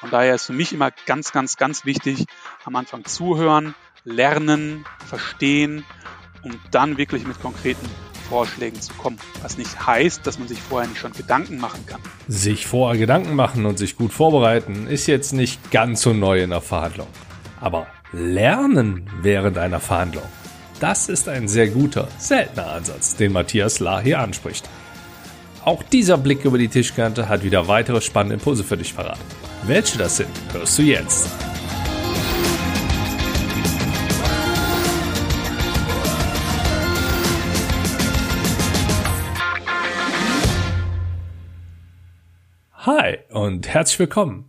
[0.00, 2.26] Von daher ist für mich immer ganz, ganz, ganz wichtig,
[2.64, 5.84] am Anfang zuhören, lernen, verstehen,
[6.42, 7.88] um dann wirklich mit konkreten
[8.28, 9.18] Vorschlägen zu kommen.
[9.42, 12.00] Was nicht heißt, dass man sich vorher nicht schon Gedanken machen kann.
[12.28, 16.50] Sich vorher Gedanken machen und sich gut vorbereiten ist jetzt nicht ganz so neu in
[16.50, 17.08] der Verhandlung.
[17.60, 20.24] Aber lernen während einer Verhandlung,
[20.78, 24.68] das ist ein sehr guter, seltener Ansatz, den Matthias Lahr hier anspricht.
[25.64, 29.18] Auch dieser Blick über die Tischkante hat wieder weitere spannende Impulse für dich parat.
[29.68, 31.28] Welche das sind, hörst du jetzt.
[42.74, 44.48] Hi und herzlich willkommen.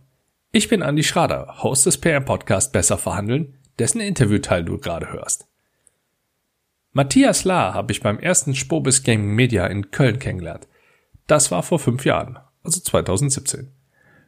[0.52, 5.48] Ich bin Andy Schrader, Host des PM-Podcast Besser Verhandeln, dessen Interviewteil du gerade hörst.
[6.92, 10.68] Matthias Lahr habe ich beim ersten Spobis Gaming Media in Köln kennengelernt.
[11.26, 13.72] Das war vor fünf Jahren, also 2017.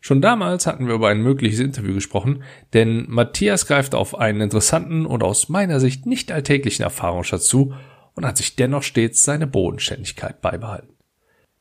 [0.00, 5.04] Schon damals hatten wir über ein mögliches Interview gesprochen, denn Matthias greift auf einen interessanten
[5.04, 7.74] und aus meiner Sicht nicht alltäglichen Erfahrungsschatz zu
[8.14, 10.94] und hat sich dennoch stets seine Bodenständigkeit beibehalten.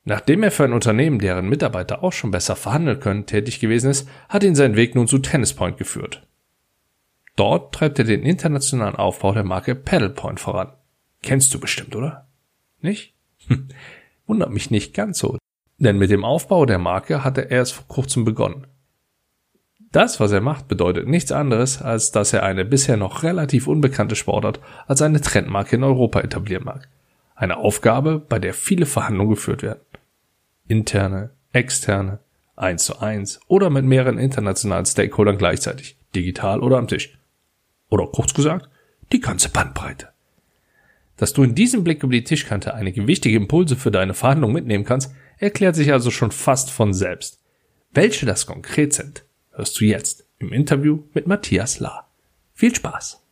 [0.04, 4.08] Nachdem er für ein Unternehmen, deren Mitarbeiter auch schon besser verhandeln können, tätig gewesen ist,
[4.30, 6.26] hat ihn sein Weg nun zu Tennispoint geführt.
[7.36, 10.72] Dort treibt er den internationalen Aufbau der Marke Paddlepoint voran.
[11.22, 12.26] Kennst du bestimmt, oder?
[12.80, 13.14] Nicht?
[14.26, 15.36] Wundert mich nicht ganz so,
[15.80, 18.66] denn mit dem Aufbau der Marke hat er erst vor kurzem begonnen.
[19.92, 24.14] Das, was er macht, bedeutet nichts anderes, als dass er eine bisher noch relativ unbekannte
[24.14, 26.88] Sportart als eine Trendmarke in Europa etablieren mag.
[27.34, 29.80] Eine Aufgabe, bei der viele Verhandlungen geführt werden.
[30.68, 32.20] Interne, externe,
[32.54, 37.18] eins zu eins oder mit mehreren internationalen Stakeholdern gleichzeitig, digital oder am Tisch.
[37.88, 38.68] Oder kurz gesagt,
[39.12, 40.10] die ganze Bandbreite.
[41.16, 44.84] Dass du in diesem Blick über die Tischkante einige wichtige Impulse für deine Verhandlungen mitnehmen
[44.84, 47.42] kannst, erklärt sich also schon fast von selbst.
[47.90, 52.14] Welche das konkret sind, hörst du jetzt im Interview mit Matthias Lahr.
[52.52, 53.26] Viel Spaß!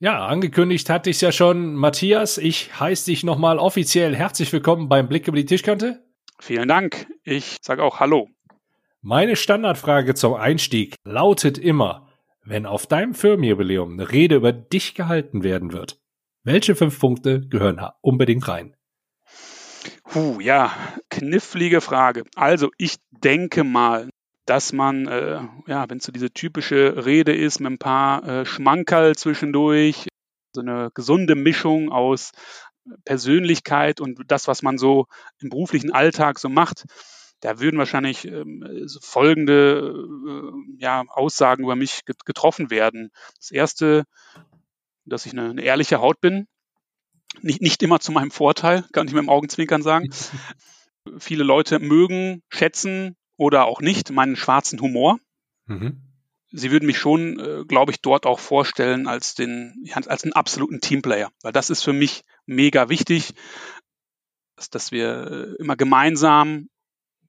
[0.00, 1.74] Ja, angekündigt hatte ich es ja schon.
[1.74, 6.04] Matthias, ich heiße dich nochmal offiziell herzlich willkommen beim Blick über die Tischkante.
[6.38, 7.08] Vielen Dank.
[7.24, 8.28] Ich sage auch Hallo.
[9.00, 12.08] Meine Standardfrage zum Einstieg lautet immer,
[12.44, 16.00] wenn auf deinem Firmenjubiläum eine Rede über dich gehalten werden wird,
[16.44, 18.76] welche fünf Punkte gehören da unbedingt rein?
[20.08, 20.72] Puh, ja,
[21.10, 22.24] knifflige Frage.
[22.34, 24.08] Also ich denke mal,
[24.46, 28.46] dass man, äh, ja, wenn es so diese typische Rede ist mit ein paar äh,
[28.46, 30.08] Schmankerl zwischendurch,
[30.54, 32.32] so eine gesunde Mischung aus
[33.04, 35.06] Persönlichkeit und das, was man so
[35.40, 36.86] im beruflichen Alltag so macht,
[37.40, 39.94] da würden wahrscheinlich ähm, folgende
[40.26, 43.10] äh, ja, Aussagen über mich getroffen werden.
[43.36, 44.04] Das erste,
[45.04, 46.46] dass ich eine, eine ehrliche Haut bin,
[47.40, 50.10] nicht, nicht immer zu meinem Vorteil, kann ich mit dem Augenzwinkern sagen.
[51.18, 55.18] Viele Leute mögen, schätzen oder auch nicht meinen schwarzen Humor.
[55.66, 56.02] Mhm.
[56.50, 60.80] Sie würden mich schon, äh, glaube ich, dort auch vorstellen als den, als einen absoluten
[60.80, 63.34] Teamplayer, weil das ist für mich mega wichtig,
[64.56, 66.68] dass, dass wir äh, immer gemeinsam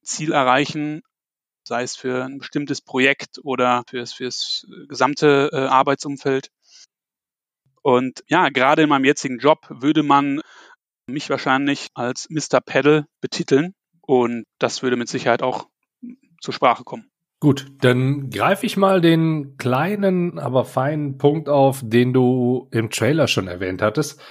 [0.02, 1.02] Ziel erreichen,
[1.64, 6.50] sei es für ein bestimmtes Projekt oder fürs, fürs gesamte äh, Arbeitsumfeld.
[7.90, 10.42] Und ja, gerade in meinem jetzigen Job würde man
[11.08, 12.62] mich wahrscheinlich als Mr.
[12.64, 13.74] Pedal betiteln.
[14.02, 15.68] Und das würde mit Sicherheit auch
[16.40, 17.10] zur Sprache kommen.
[17.40, 23.28] Gut, dann greife ich mal den kleinen, aber feinen Punkt auf, den du im Trailer
[23.28, 24.22] schon erwähnt hattest.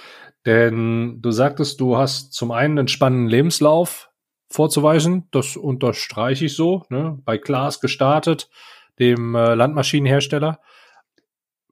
[0.45, 4.09] Denn du sagtest, du hast zum einen einen spannenden Lebenslauf
[4.49, 5.27] vorzuweisen.
[5.31, 6.83] Das unterstreiche ich so.
[6.87, 7.19] Ne?
[7.25, 8.49] Bei Klaas gestartet,
[8.99, 10.61] dem äh, Landmaschinenhersteller.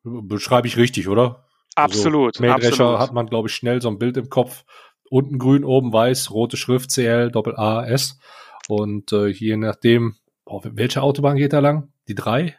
[0.03, 1.46] Beschreibe ich richtig, oder?
[1.77, 2.39] Absolut.
[2.39, 4.63] Also, Mähdrescher hat man, glaube ich, schnell so ein Bild im Kopf.
[5.09, 8.19] Unten grün, oben weiß, rote Schrift CL, Doppel A, S.
[8.67, 11.89] Und äh, je nachdem, boah, welche Autobahn geht da lang?
[12.07, 12.57] Die 3?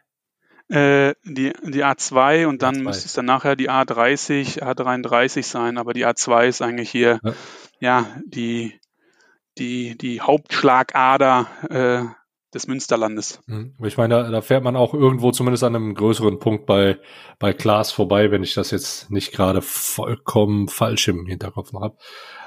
[0.68, 2.82] Äh, die, die A2 und dann A2.
[2.82, 7.32] müsste es dann nachher die A30, A33 sein, aber die A2 ist eigentlich hier ja,
[7.80, 8.78] ja die,
[9.58, 12.17] die, die Hauptschlagader äh,
[12.54, 13.40] des Münsterlandes.
[13.46, 13.74] Mhm.
[13.84, 16.98] Ich meine, da, da, fährt man auch irgendwo zumindest an einem größeren Punkt bei,
[17.38, 21.98] bei Klaas vorbei, wenn ich das jetzt nicht gerade vollkommen falsch im Hinterkopf noch habe.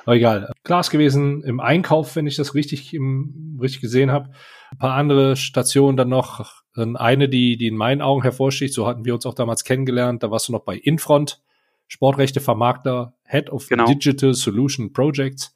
[0.06, 0.52] Aber egal.
[0.64, 4.32] Klaas gewesen im Einkauf, wenn ich das richtig, im, richtig gesehen habe.
[4.72, 6.62] Ein paar andere Stationen dann noch.
[6.74, 10.32] Eine, die, die in meinen Augen hervorsticht, so hatten wir uns auch damals kennengelernt, da
[10.32, 11.42] warst du noch bei Infront,
[11.88, 13.86] Sportrechte Vermarkter, Head of genau.
[13.86, 15.54] Digital Solution Projects.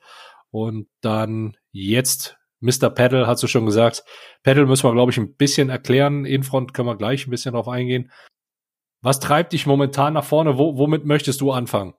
[0.52, 2.90] Und dann jetzt Mr.
[2.90, 4.04] Paddle, hast du schon gesagt.
[4.44, 6.26] Paddle müssen wir, glaube ich, ein bisschen erklären.
[6.26, 8.12] Infront können wir gleich ein bisschen drauf eingehen.
[9.02, 10.58] Was treibt dich momentan nach vorne?
[10.58, 11.94] Wo, womit möchtest du anfangen?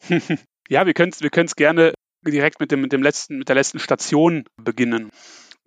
[0.68, 1.92] ja, wir können es wir gerne
[2.24, 5.10] direkt mit dem, mit dem letzten, mit der letzten Station beginnen.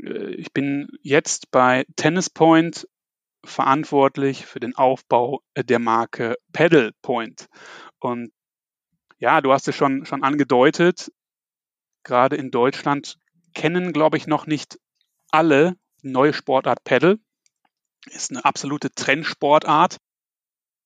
[0.02, 2.88] Äh, ich bin jetzt bei Tennis Point
[3.44, 7.48] verantwortlich für den Aufbau der Marke Pedal Point.
[8.00, 8.32] Und
[9.20, 11.12] ja, du hast es schon, schon angedeutet,
[12.04, 13.18] gerade in Deutschland
[13.56, 14.78] kennen, glaube ich, noch nicht
[15.32, 17.18] alle neue Sportart Pedal.
[18.06, 19.98] Ist eine absolute Trendsportart.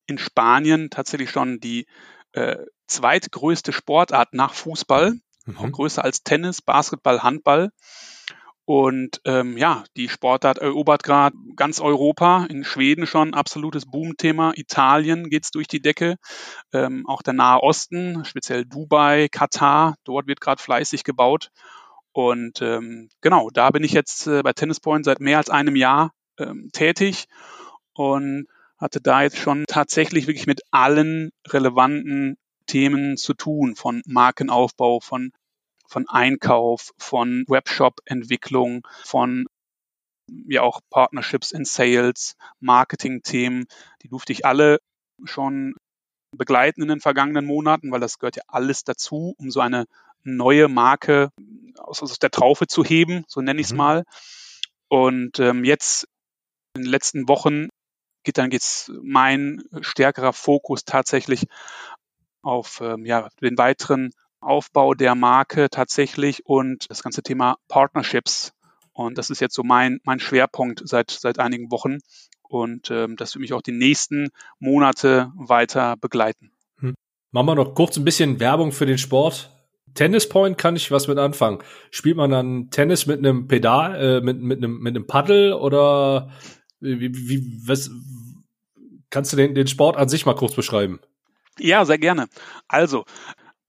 [0.07, 1.85] In Spanien tatsächlich schon die
[2.31, 2.57] äh,
[2.87, 5.71] zweitgrößte Sportart nach Fußball, mhm.
[5.71, 7.71] größer als Tennis, Basketball, Handball.
[8.65, 15.29] Und ähm, ja, die Sportart erobert gerade ganz Europa, in Schweden schon absolutes Boomthema, Italien
[15.31, 16.17] geht's durch die Decke,
[16.71, 21.49] ähm, auch der Nahe Osten, speziell Dubai, Katar, dort wird gerade fleißig gebaut.
[22.19, 25.77] Und ähm, genau, da bin ich jetzt äh, bei Tennis Point seit mehr als einem
[25.77, 27.27] Jahr ähm, tätig
[27.93, 32.35] und hatte da jetzt schon tatsächlich wirklich mit allen relevanten
[32.65, 35.31] Themen zu tun, von Markenaufbau, von
[35.87, 39.47] von Einkauf, von Webshop-Entwicklung, von
[40.27, 43.65] ja auch Partnerships in Sales, Marketing-Themen.
[44.03, 44.79] Die durfte ich alle
[45.23, 45.73] schon
[46.35, 49.85] begleiten in den vergangenen Monaten, weil das gehört ja alles dazu, um so eine
[50.23, 51.31] neue Marke
[51.77, 53.77] aus, aus der Traufe zu heben, so nenne ich es mhm.
[53.77, 54.03] mal.
[54.87, 56.07] Und ähm, jetzt
[56.75, 57.69] in den letzten Wochen
[58.23, 61.47] geht dann geht's mein stärkerer Fokus tatsächlich
[62.41, 64.11] auf ähm, ja, den weiteren
[64.41, 68.53] Aufbau der Marke tatsächlich und das ganze Thema Partnerships.
[68.93, 71.99] Und das ist jetzt so mein, mein Schwerpunkt seit, seit einigen Wochen.
[72.41, 74.29] Und ähm, das wird mich auch die nächsten
[74.59, 76.51] Monate weiter begleiten.
[76.79, 76.95] Hm.
[77.31, 79.51] Machen wir noch kurz ein bisschen Werbung für den Sport.
[79.93, 81.59] Tennis Point kann ich was mit anfangen.
[81.91, 86.31] Spielt man dann Tennis mit einem Pedal, äh, mit, mit, einem, mit einem Paddel oder
[86.79, 87.91] wie, wie, was,
[89.09, 90.99] kannst du den, den Sport an sich mal kurz beschreiben?
[91.59, 92.27] Ja, sehr gerne.
[92.67, 93.05] Also,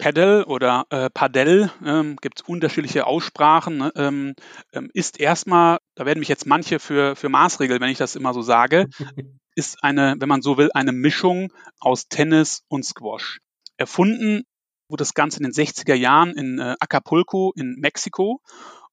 [0.01, 3.93] Paddle oder äh, Padel, ähm, gibt es unterschiedliche Aussprachen, ne?
[3.97, 4.35] ähm,
[4.73, 8.33] ähm, ist erstmal, da werden mich jetzt manche für, für Maßregeln, wenn ich das immer
[8.33, 8.89] so sage,
[9.55, 13.41] ist eine, wenn man so will, eine Mischung aus Tennis und Squash.
[13.77, 14.45] Erfunden
[14.91, 18.41] wurde das Ganze in den 60er Jahren in äh, Acapulco in Mexiko.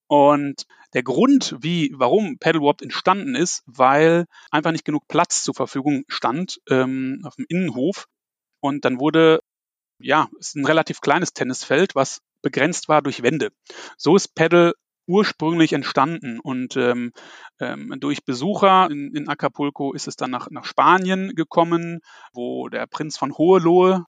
[0.08, 5.54] Und der Grund, wie, warum Paddle überhaupt entstanden ist, weil einfach nicht genug Platz zur
[5.54, 8.08] Verfügung stand ähm, auf dem Innenhof.
[8.62, 9.42] Und dann wurde
[10.00, 13.52] ja, ist ein relativ kleines Tennisfeld, was begrenzt war durch Wände.
[13.98, 14.74] So ist Paddle
[15.08, 17.14] ursprünglich entstanden und ähm,
[17.60, 22.02] ähm, durch Besucher in, in, Acapulco ist es dann nach, nach Spanien gekommen,
[22.34, 24.04] wo der Prinz von Hohenlohe,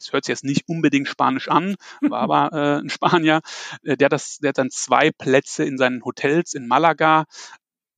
[0.00, 3.40] das hört sich jetzt nicht unbedingt Spanisch an, war aber äh, ein Spanier,
[3.82, 7.26] äh, der, das, der hat dann zwei Plätze in seinen Hotels in Malaga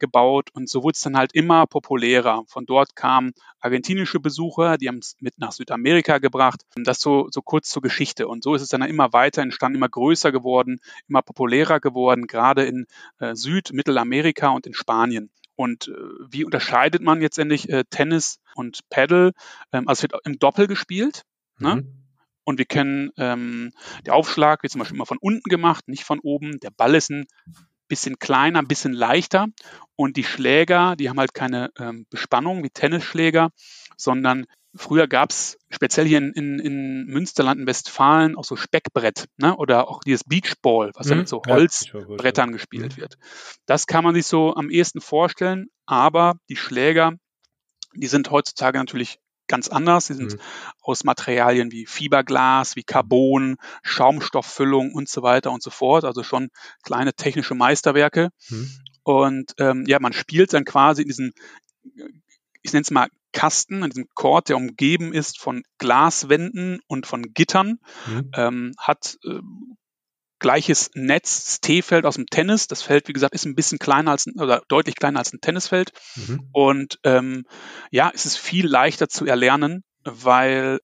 [0.03, 2.45] gebaut und so wurde es dann halt immer populärer.
[2.49, 6.63] Von dort kamen argentinische Besucher, die haben es mit nach Südamerika gebracht.
[6.77, 8.27] Und das so, so kurz zur Geschichte.
[8.27, 12.65] Und so ist es dann immer weiter entstanden, immer größer geworden, immer populärer geworden, gerade
[12.65, 12.87] in
[13.21, 15.31] äh, Süd-, Mittelamerika und in Spanien.
[15.55, 15.93] Und äh,
[16.29, 19.33] wie unterscheidet man jetzt endlich äh, Tennis und Paddle?
[19.73, 21.23] Ähm, also es wird im Doppel gespielt.
[21.63, 21.77] Ne?
[21.77, 22.03] Mhm.
[22.45, 23.71] Und wir kennen ähm,
[24.05, 26.59] der Aufschlag wird zum Beispiel immer von unten gemacht, nicht von oben.
[26.61, 27.27] Der Ball ist ein
[27.89, 29.47] bisschen kleiner, ein bisschen leichter.
[29.97, 33.51] Und die Schläger, die haben halt keine ähm, Bespannung wie Tennisschläger,
[33.97, 39.27] sondern früher gab es speziell hier in, in, in Münsterland in Westfalen auch so Speckbrett
[39.37, 39.57] ne?
[39.57, 41.13] oder auch dieses Beachball, was mhm.
[41.13, 43.19] ja mit so Holzbrettern ja, gespielt wird.
[43.67, 47.13] Das kann man sich so am ehesten vorstellen, aber die Schläger,
[47.95, 49.19] die sind heutzutage natürlich
[49.53, 50.07] ganz anders.
[50.07, 50.41] Sie sind mhm.
[50.81, 56.05] aus Materialien wie Fiberglas, wie Carbon, Schaumstofffüllung und so weiter und so fort.
[56.05, 56.49] Also schon
[56.83, 58.31] kleine technische Meisterwerke.
[58.49, 58.71] Mhm.
[59.03, 61.33] Und ähm, ja, man spielt dann quasi in diesem,
[62.63, 67.23] ich nenne es mal Kasten, in diesem Chord, der umgeben ist von Glaswänden und von
[67.35, 68.31] Gittern, mhm.
[68.35, 69.41] ähm, hat äh,
[70.43, 72.67] gleiches Netz, das T-Feld aus dem Tennis.
[72.67, 75.93] Das Feld, wie gesagt, ist ein bisschen kleiner als oder deutlich kleiner als ein Tennisfeld.
[76.17, 76.49] Mhm.
[76.53, 77.47] Und ähm,
[77.91, 80.81] ja, es ist viel leichter zu erlernen, weil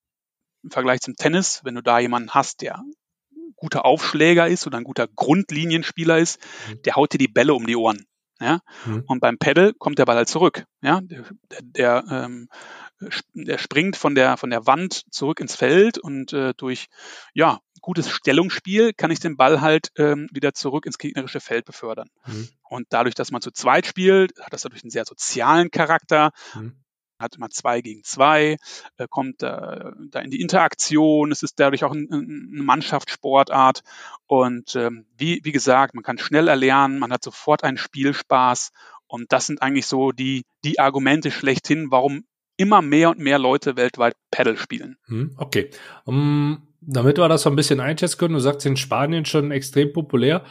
[0.62, 2.82] im Vergleich zum Tennis, wenn du da jemanden hast, der
[3.56, 6.82] guter Aufschläger ist oder ein guter Grundlinienspieler ist, mhm.
[6.82, 8.06] der haut dir die Bälle um die Ohren.
[8.40, 8.60] Ja?
[8.86, 9.04] Mhm.
[9.06, 10.64] Und beim Pedal kommt der Ball halt zurück.
[10.80, 11.00] Ja?
[11.02, 12.48] Der, der, der, ähm,
[13.34, 16.86] der springt von der, von der Wand zurück ins Feld und äh, durch
[17.34, 22.10] ja, gutes Stellungsspiel kann ich den Ball halt ähm, wieder zurück ins gegnerische Feld befördern.
[22.26, 22.48] Mhm.
[22.68, 26.32] Und dadurch, dass man zu zweit spielt, hat das dadurch einen sehr sozialen Charakter.
[26.54, 26.76] Mhm.
[27.18, 28.58] Hat immer zwei gegen zwei,
[28.96, 31.32] äh, kommt äh, da in die Interaktion.
[31.32, 33.82] Es ist dadurch auch ein, ein, eine Mannschaftssportart.
[34.26, 38.70] Und ähm, wie, wie gesagt, man kann schnell erlernen, man hat sofort einen Spielspaß.
[39.08, 42.24] Und das sind eigentlich so die, die Argumente schlechthin, warum
[42.58, 44.98] immer mehr und mehr Leute weltweit Paddle spielen.
[45.06, 45.70] Hm, okay.
[46.04, 49.92] Um, damit wir das so ein bisschen einschätzen können, du sagst in Spanien schon extrem
[49.92, 50.44] populär.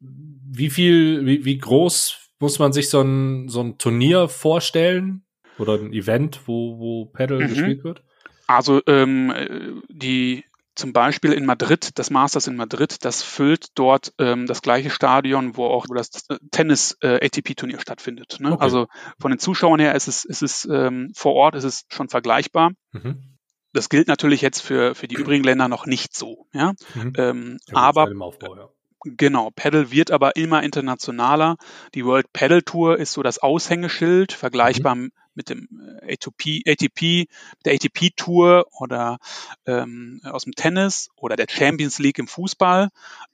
[0.00, 5.24] wie viel, wie, wie groß muss man sich so ein, so ein Turnier vorstellen?
[5.58, 7.48] Oder ein Event, wo, wo Paddle mhm.
[7.48, 8.02] gespielt wird?
[8.46, 10.44] Also ähm, die
[10.76, 15.56] zum Beispiel in Madrid, das Masters in Madrid, das füllt dort ähm, das gleiche Stadion,
[15.56, 16.10] wo auch das
[16.50, 18.36] Tennis-ATP-Turnier äh, stattfindet.
[18.40, 18.52] Ne?
[18.52, 18.62] Okay.
[18.62, 18.86] Also
[19.18, 22.72] von den Zuschauern her ist es, ist es ähm, vor Ort ist es schon vergleichbar.
[22.92, 23.35] Mhm.
[23.76, 26.46] Das gilt natürlich jetzt für, für die übrigen Länder noch nicht so.
[26.52, 26.72] Ja?
[26.94, 27.12] Mhm.
[27.16, 28.68] Ähm, ja, aber Aufbau, ja.
[29.04, 31.58] Genau, Paddle wird aber immer internationaler.
[31.94, 35.12] Die World Paddle Tour ist so das Aushängeschild, vergleichbar mhm.
[35.34, 35.68] mit dem
[36.02, 37.28] äh, ATP, ATP,
[37.64, 39.18] der ATP Tour oder
[39.66, 42.88] ähm, aus dem Tennis oder der Champions League im Fußball.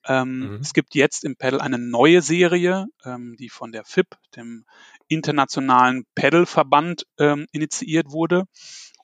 [0.06, 0.58] Ähm, mhm.
[0.60, 4.66] Es gibt jetzt im Paddle eine neue Serie, ähm, die von der FIP, dem
[5.08, 8.44] Internationalen Paddle-Verband, ähm, initiiert wurde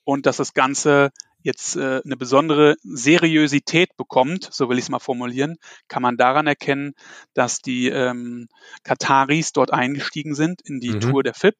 [0.05, 1.11] und dass das Ganze
[1.49, 5.57] jetzt äh, eine besondere Seriosität bekommt, so will ich es mal formulieren,
[5.89, 6.93] kann man daran erkennen,
[7.33, 8.49] dass die ähm,
[8.85, 11.01] Kataris dort eingestiegen sind in die mhm.
[11.01, 11.57] Tour der FIP.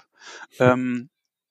[0.59, 1.09] Ähm,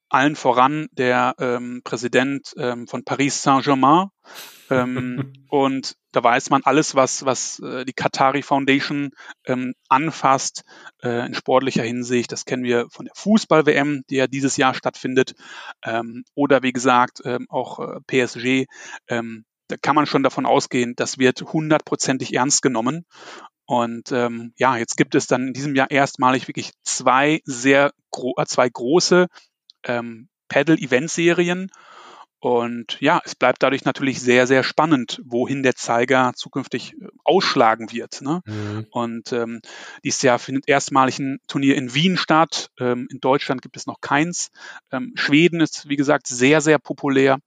[0.09, 4.07] allen voran der ähm, Präsident ähm, von Paris Saint-Germain.
[4.69, 9.11] Ähm, und da weiß man alles, was, was äh, die Qatari Foundation
[9.45, 10.63] ähm, anfasst
[11.03, 12.31] äh, in sportlicher Hinsicht.
[12.31, 15.35] Das kennen wir von der Fußball-WM, die ja dieses Jahr stattfindet.
[15.83, 18.65] Ähm, oder wie gesagt, ähm, auch äh, PSG.
[19.07, 23.05] Ähm, da kann man schon davon ausgehen, das wird hundertprozentig ernst genommen.
[23.65, 28.33] Und ähm, ja, jetzt gibt es dann in diesem Jahr erstmalig wirklich zwei sehr gro
[28.37, 29.27] äh, zwei große
[29.87, 31.71] ähm, Paddle-Event-Serien.
[32.39, 37.91] Und ja, es bleibt dadurch natürlich sehr, sehr spannend, wohin der Zeiger zukünftig äh, ausschlagen
[37.91, 38.21] wird.
[38.21, 38.41] Ne?
[38.45, 38.85] Mhm.
[38.91, 39.61] Und ähm,
[40.03, 42.69] dieses Jahr findet erstmalig ein Turnier in Wien statt.
[42.79, 44.51] Ähm, in Deutschland gibt es noch keins.
[44.91, 47.39] Ähm, Schweden ist, wie gesagt, sehr, sehr populär.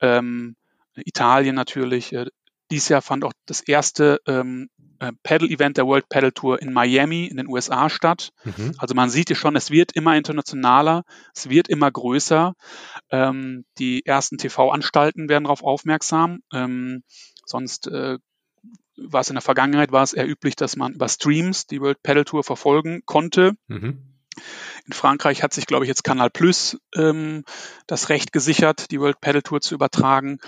[0.00, 0.56] Ähm,
[0.94, 2.12] Italien natürlich.
[2.14, 2.26] Äh,
[2.70, 4.70] dieses Jahr fand auch das erste ähm,
[5.02, 8.30] äh, Paddle-Event der World Paddle Tour in Miami in den USA statt.
[8.44, 8.74] Mhm.
[8.78, 11.02] Also man sieht ja schon, es wird immer internationaler,
[11.34, 12.54] es wird immer größer.
[13.10, 16.40] Ähm, die ersten TV-Anstalten werden darauf aufmerksam.
[16.52, 17.02] Ähm,
[17.44, 18.18] sonst äh,
[18.96, 22.00] war es in der Vergangenheit war es eher üblich, dass man über Streams die World
[22.04, 23.54] Paddle Tour verfolgen konnte.
[23.66, 24.12] Mhm.
[24.86, 27.44] In Frankreich hat sich, glaube ich, jetzt Canal Plus ähm,
[27.86, 30.38] das Recht gesichert, die World Paddle Tour zu übertragen.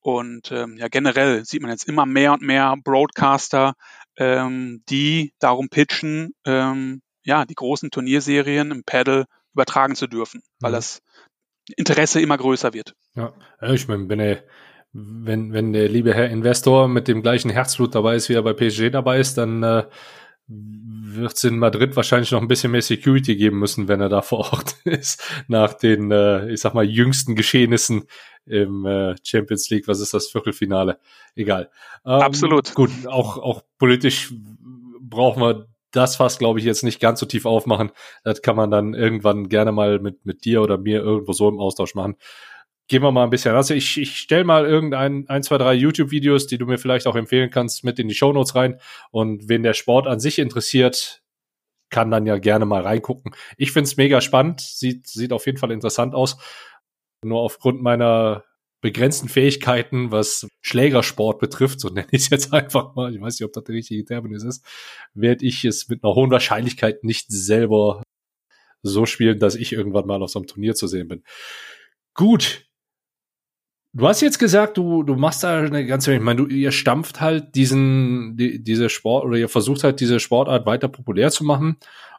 [0.00, 3.74] Und ähm, ja, generell sieht man jetzt immer mehr und mehr Broadcaster,
[4.16, 10.70] ähm, die darum pitchen, ähm, ja, die großen Turnierserien im Paddle übertragen zu dürfen, weil
[10.70, 10.76] mhm.
[10.76, 11.02] das
[11.76, 12.94] Interesse immer größer wird.
[13.14, 14.42] Ja, ich meine, wenn er
[14.92, 18.54] wenn, wenn der liebe Herr Investor mit dem gleichen Herzblut dabei ist, wie er bei
[18.54, 19.84] PSG dabei ist, dann äh,
[20.52, 24.20] wird es in Madrid wahrscheinlich noch ein bisschen mehr Security geben müssen, wenn er da
[24.22, 28.04] vor Ort ist, nach den, äh, ich sag mal, jüngsten Geschehnissen
[28.46, 29.86] im äh, Champions League.
[29.86, 30.98] Was ist das Viertelfinale?
[31.36, 31.70] Egal.
[32.04, 32.74] Ähm, Absolut.
[32.74, 34.32] Gut, auch, auch politisch
[35.00, 37.90] brauchen wir das fast, glaube ich, jetzt nicht ganz so tief aufmachen.
[38.22, 41.58] Das kann man dann irgendwann gerne mal mit, mit dir oder mir irgendwo so im
[41.58, 42.16] Austausch machen
[42.90, 43.54] gehen wir mal ein bisschen.
[43.54, 47.14] Also ich, ich stelle mal irgendein, ein, zwei, drei YouTube-Videos, die du mir vielleicht auch
[47.14, 48.80] empfehlen kannst, mit in die Show Notes rein.
[49.12, 51.22] Und wen der Sport an sich interessiert,
[51.88, 53.32] kann dann ja gerne mal reingucken.
[53.56, 56.38] Ich find's mega spannend, sieht, sieht auf jeden Fall interessant aus.
[57.24, 58.42] Nur aufgrund meiner
[58.80, 63.46] begrenzten Fähigkeiten, was Schlägersport betrifft, so nenne ich es jetzt einfach mal, ich weiß nicht,
[63.46, 64.66] ob das der richtige Terminus ist,
[65.14, 68.02] werde ich es mit einer hohen Wahrscheinlichkeit nicht selber
[68.82, 71.22] so spielen, dass ich irgendwann mal auf so einem Turnier zu sehen bin.
[72.14, 72.69] Gut,
[73.92, 76.20] Du hast jetzt gesagt, du, du machst da eine ganze Menge.
[76.20, 80.20] Ich meine, du, ihr stampft halt diesen, die, diese Sport oder ihr versucht halt diese
[80.20, 81.76] Sportart weiter populär zu machen.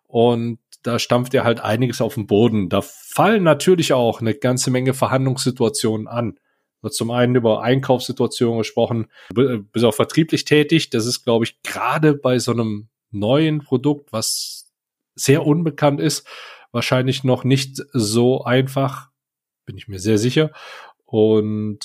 [0.07, 2.67] Und da stampft ihr halt einiges auf den Boden.
[2.67, 6.37] Da fallen natürlich auch eine ganze Menge Verhandlungssituationen an.
[6.89, 10.89] Zum einen über Einkaufssituationen gesprochen, bis auch vertrieblich tätig.
[10.89, 14.71] Das ist, glaube ich, gerade bei so einem neuen Produkt, was
[15.13, 16.27] sehr unbekannt ist,
[16.71, 19.09] wahrscheinlich noch nicht so einfach.
[19.65, 20.51] Bin ich mir sehr sicher.
[21.11, 21.79] Und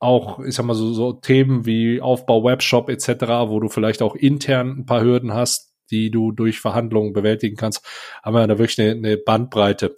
[0.00, 3.08] auch, ich sag mal, so, so Themen wie Aufbau Webshop etc.,
[3.46, 7.86] wo du vielleicht auch intern ein paar Hürden hast, die du durch Verhandlungen bewältigen kannst,
[8.24, 9.94] haben wir da wirklich eine, eine Bandbreite.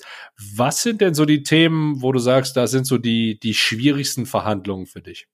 [0.55, 4.26] Was sind denn so die Themen, wo du sagst, da sind so die, die schwierigsten
[4.26, 5.29] Verhandlungen für dich?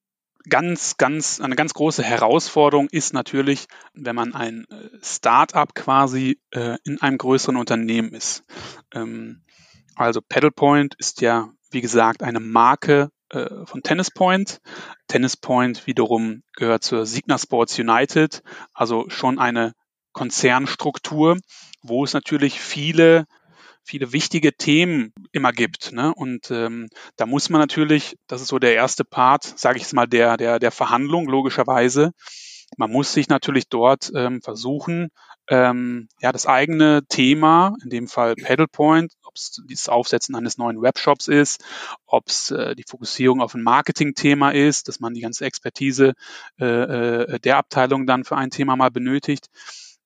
[0.49, 6.76] Ganz, ganz, eine ganz große Herausforderung ist natürlich, wenn man ein äh, Start-up quasi äh,
[6.85, 8.45] in einem größeren Unternehmen ist.
[8.95, 9.42] Ähm,
[9.97, 14.60] also Paddlepoint ist ja, wie gesagt, eine Marke äh, von Tennis Point.
[15.08, 19.72] Tennis Point wiederum gehört zur Signa Sports United, also schon eine
[20.12, 21.38] Konzernstruktur,
[21.82, 23.26] wo es natürlich viele
[23.82, 25.92] viele wichtige Themen immer gibt.
[25.92, 26.14] Ne?
[26.14, 29.92] Und ähm, da muss man natürlich, das ist so der erste Part, sage ich es
[29.92, 32.12] mal, der, der, der Verhandlung, logischerweise.
[32.76, 35.08] Man muss sich natürlich dort ähm, versuchen,
[35.49, 40.82] ähm, ja, das eigene Thema, in dem Fall Paddlepoint, ob es das Aufsetzen eines neuen
[40.82, 41.64] Webshops ist,
[42.06, 46.14] ob es äh, die Fokussierung auf ein Marketing-Thema ist, dass man die ganze Expertise
[46.58, 49.46] äh, äh, der Abteilung dann für ein Thema mal benötigt.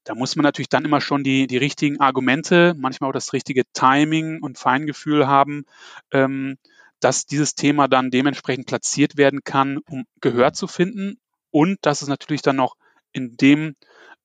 [0.04, 3.62] Da muss man natürlich dann immer schon die, die richtigen Argumente, manchmal auch das richtige
[3.72, 5.64] Timing und Feingefühl haben,
[6.12, 6.58] ähm,
[7.00, 11.18] dass dieses Thema dann dementsprechend platziert werden kann, um Gehör zu finden
[11.50, 12.76] und dass es natürlich dann noch
[13.12, 13.76] in dem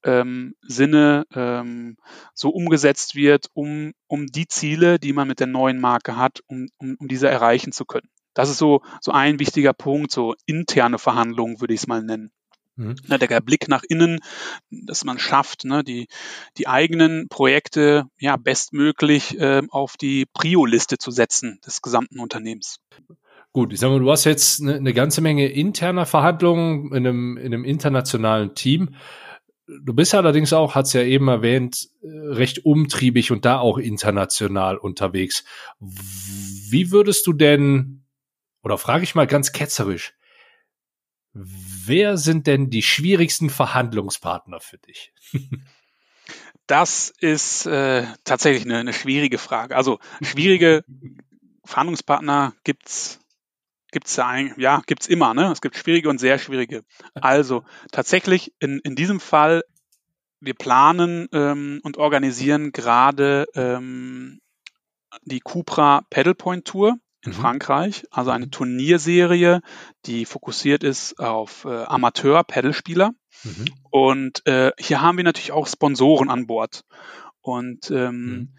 [0.04, 1.98] ähm, Sinne ähm,
[2.34, 6.68] so umgesetzt wird, um, um die Ziele, die man mit der neuen Marke hat, um,
[6.78, 8.10] um, um diese erreichen zu können.
[8.34, 12.32] Das ist so, so ein wichtiger Punkt, so interne Verhandlungen würde ich es mal nennen.
[12.80, 12.96] Mhm.
[13.08, 14.20] Ne, der Blick nach innen,
[14.70, 16.08] dass man schafft, ne, die,
[16.58, 22.80] die eigenen Projekte ja bestmöglich äh, auf die Prio-Liste zu setzen des gesamten Unternehmens.
[23.52, 27.38] Gut, ich sag mal, du hast jetzt eine, eine ganze Menge interner Verhandlungen in einem,
[27.38, 28.96] in einem internationalen Team.
[29.84, 34.78] Du bist allerdings auch, hat's ja eben erwähnt, äh, recht umtriebig und da auch international
[34.78, 35.44] unterwegs.
[35.80, 38.04] Wie würdest du denn,
[38.64, 40.14] oder frage ich mal ganz ketzerisch,
[41.34, 45.14] wer sind denn die schwierigsten Verhandlungspartner für dich?
[46.68, 49.76] Das ist äh, tatsächlich eine, eine schwierige Frage.
[49.76, 50.84] Also schwierige
[51.66, 53.20] Verhandlungspartner gibt's
[53.92, 55.52] gibt's ja, ja gibt's immer, ne?
[55.52, 56.84] Es gibt schwierige und sehr schwierige.
[57.14, 59.64] Also tatsächlich in, in diesem Fall,
[60.40, 64.40] wir planen ähm, und organisieren gerade ähm,
[65.24, 67.36] die Cupra Pedalpoint Tour in mhm.
[67.36, 69.62] Frankreich, also eine Turnierserie,
[70.06, 73.12] die fokussiert ist auf äh, Amateur-Pedalspieler.
[73.44, 73.66] Mhm.
[73.90, 76.86] Und äh, hier haben wir natürlich auch Sponsoren an Bord.
[77.42, 78.50] Und ähm, mhm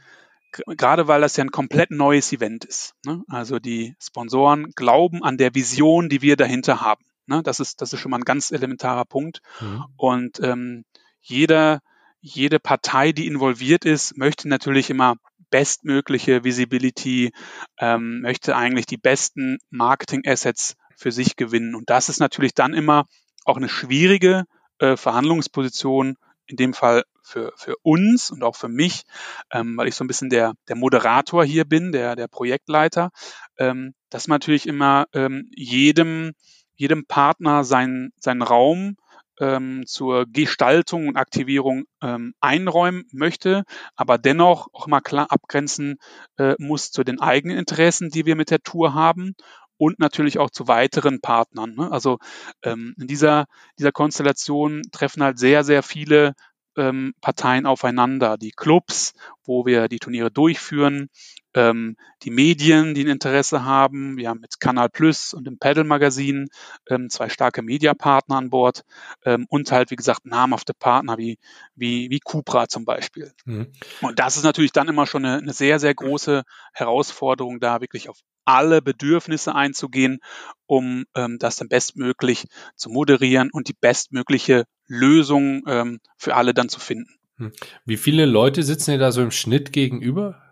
[0.67, 2.95] gerade weil das ja ein komplett neues Event ist.
[3.05, 3.23] Ne?
[3.29, 7.05] Also die Sponsoren glauben an der Vision, die wir dahinter haben.
[7.27, 7.43] Ne?
[7.43, 9.41] Das, ist, das ist schon mal ein ganz elementarer Punkt.
[9.61, 9.85] Mhm.
[9.97, 10.85] Und ähm,
[11.21, 11.81] jeder,
[12.21, 15.17] jede Partei, die involviert ist, möchte natürlich immer
[15.51, 17.33] bestmögliche Visibility,
[17.79, 21.75] ähm, möchte eigentlich die besten Marketing-Assets für sich gewinnen.
[21.75, 23.07] Und das ist natürlich dann immer
[23.45, 24.45] auch eine schwierige
[24.79, 26.17] äh, Verhandlungsposition,
[26.51, 29.05] in dem Fall für, für uns und auch für mich,
[29.53, 33.11] ähm, weil ich so ein bisschen der, der Moderator hier bin, der, der Projektleiter,
[33.59, 36.33] ähm, dass man natürlich immer ähm, jedem,
[36.75, 38.97] jedem Partner seinen, seinen Raum
[39.39, 43.63] ähm, zur Gestaltung und Aktivierung ähm, einräumen möchte,
[43.97, 45.97] aber dennoch auch mal klar abgrenzen
[46.37, 49.35] äh, muss zu den eigenen Interessen, die wir mit der Tour haben
[49.81, 51.75] und natürlich auch zu weiteren Partnern.
[51.75, 51.91] Ne?
[51.91, 52.19] Also
[52.63, 53.47] ähm, in dieser,
[53.79, 56.35] dieser Konstellation treffen halt sehr, sehr viele
[56.77, 58.37] ähm, Parteien aufeinander.
[58.37, 61.09] Die Clubs, wo wir die Turniere durchführen,
[61.55, 64.19] ähm, die Medien, die ein Interesse haben.
[64.19, 66.49] Wir haben mit Kanal Plus und dem Pedal Magazin
[66.91, 68.83] ähm, zwei starke Mediapartner an Bord
[69.25, 71.39] ähm, und halt, wie gesagt, namhafte Partner wie,
[71.75, 73.33] wie, wie Cupra zum Beispiel.
[73.47, 73.73] Mhm.
[74.03, 76.43] Und das ist natürlich dann immer schon eine, eine sehr, sehr große
[76.75, 78.19] Herausforderung, da wirklich auf
[78.51, 80.19] alle Bedürfnisse einzugehen,
[80.67, 86.69] um ähm, das dann bestmöglich zu moderieren und die bestmögliche Lösung ähm, für alle dann
[86.69, 87.15] zu finden.
[87.37, 87.53] Hm.
[87.85, 90.43] Wie viele Leute sitzen dir da so im Schnitt gegenüber?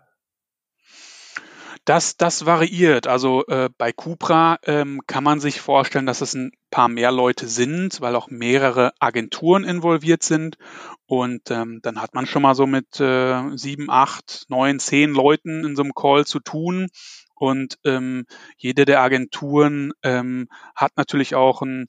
[1.85, 3.07] Das, das variiert.
[3.07, 7.47] Also äh, bei Cupra ähm, kann man sich vorstellen, dass es ein paar mehr Leute
[7.47, 10.57] sind, weil auch mehrere Agenturen involviert sind.
[11.07, 15.65] Und ähm, dann hat man schon mal so mit äh, sieben, acht, neun, zehn Leuten
[15.65, 16.89] in so einem Call zu tun.
[17.39, 18.25] Und ähm,
[18.57, 21.87] jede der Agenturen ähm, hat natürlich auch einen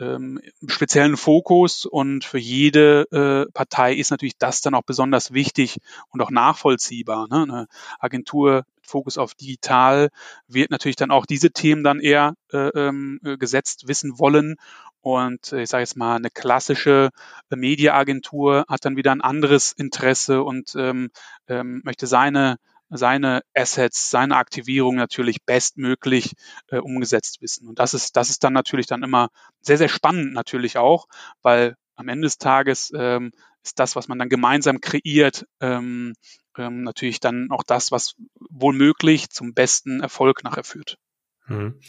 [0.00, 5.78] ähm, speziellen Fokus und für jede äh, Partei ist natürlich das dann auch besonders wichtig
[6.10, 7.28] und auch nachvollziehbar.
[7.30, 7.44] Ne?
[7.44, 7.66] Eine
[8.00, 10.08] Agentur mit Fokus auf digital
[10.48, 14.56] wird natürlich dann auch diese Themen dann eher äh, ähm, gesetzt wissen wollen
[15.00, 17.10] und ich sage jetzt mal, eine klassische
[17.50, 21.10] Mediaagentur hat dann wieder ein anderes Interesse und ähm,
[21.46, 22.58] ähm, möchte seine
[22.90, 26.34] seine Assets, seine Aktivierung natürlich bestmöglich
[26.68, 27.68] äh, umgesetzt wissen.
[27.68, 29.28] Und das ist, das ist dann natürlich dann immer
[29.60, 31.06] sehr, sehr spannend natürlich auch,
[31.42, 36.14] weil am Ende des Tages ähm, ist das, was man dann gemeinsam kreiert, ähm,
[36.56, 38.14] ähm, natürlich dann auch das, was
[38.50, 40.98] wohl möglich zum besten Erfolg nachher führt.
[41.46, 41.80] Hm.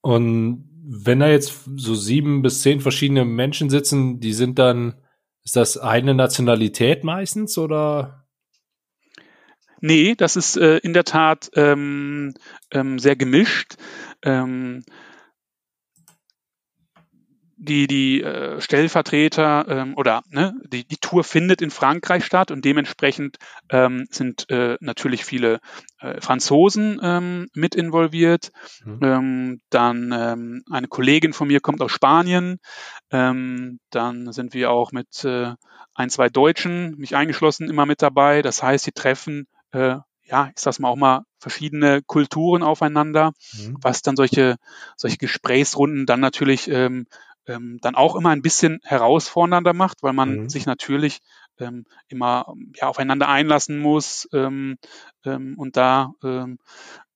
[0.00, 5.00] Und wenn da jetzt so sieben bis zehn verschiedene Menschen sitzen, die sind dann,
[5.44, 8.27] ist das eine Nationalität meistens oder?
[9.80, 12.34] Nee, das ist äh, in der Tat ähm,
[12.70, 13.74] ähm, sehr gemischt.
[14.22, 14.82] Ähm,
[17.60, 22.64] die, die äh, Stellvertreter ähm, oder ne, die, die Tour findet in Frankreich statt und
[22.64, 23.38] dementsprechend
[23.68, 25.58] ähm, sind äh, natürlich viele
[26.00, 28.52] äh, Franzosen ähm, mit involviert.
[28.84, 29.00] Mhm.
[29.02, 32.58] Ähm, dann ähm, eine Kollegin von mir kommt aus Spanien.
[33.10, 35.52] Ähm, dann sind wir auch mit äh,
[35.94, 38.40] ein, zwei Deutschen, mich eingeschlossen, immer mit dabei.
[38.40, 43.78] Das heißt, sie treffen äh, ja, ich sag's mal auch mal, verschiedene Kulturen aufeinander, mhm.
[43.80, 44.56] was dann solche,
[44.96, 47.06] solche Gesprächsrunden dann natürlich ähm,
[47.46, 50.48] ähm, dann auch immer ein bisschen herausfordernder macht, weil man mhm.
[50.48, 51.20] sich natürlich
[51.58, 54.28] ähm, immer ja, aufeinander einlassen muss.
[54.32, 54.76] Ähm,
[55.24, 56.58] ähm, und da ähm,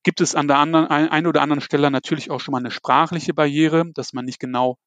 [0.03, 2.71] gibt es an der anderen, ein, ein oder anderen Stelle natürlich auch schon mal eine
[2.71, 4.77] sprachliche Barriere, dass man nicht genau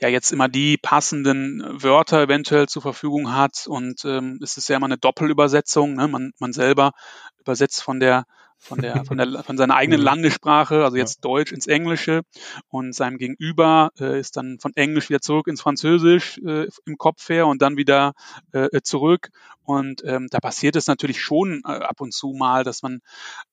[0.00, 3.66] ja jetzt immer die passenden Wörter eventuell zur Verfügung hat.
[3.66, 5.94] Und ähm, es ist ja immer eine Doppelübersetzung.
[5.94, 6.08] Ne?
[6.08, 6.92] Man, man selber
[7.38, 8.24] übersetzt von der
[8.60, 10.06] von der, von der, von seiner eigenen mhm.
[10.06, 12.22] Landessprache, also jetzt Deutsch ins Englische
[12.68, 17.28] und seinem Gegenüber äh, ist dann von Englisch wieder zurück ins Französisch äh, im Kopf
[17.28, 18.14] her und dann wieder
[18.52, 19.30] äh, zurück
[19.62, 23.00] und ähm, da passiert es natürlich schon äh, ab und zu mal, dass man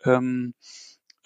[0.06, 0.54] ähm,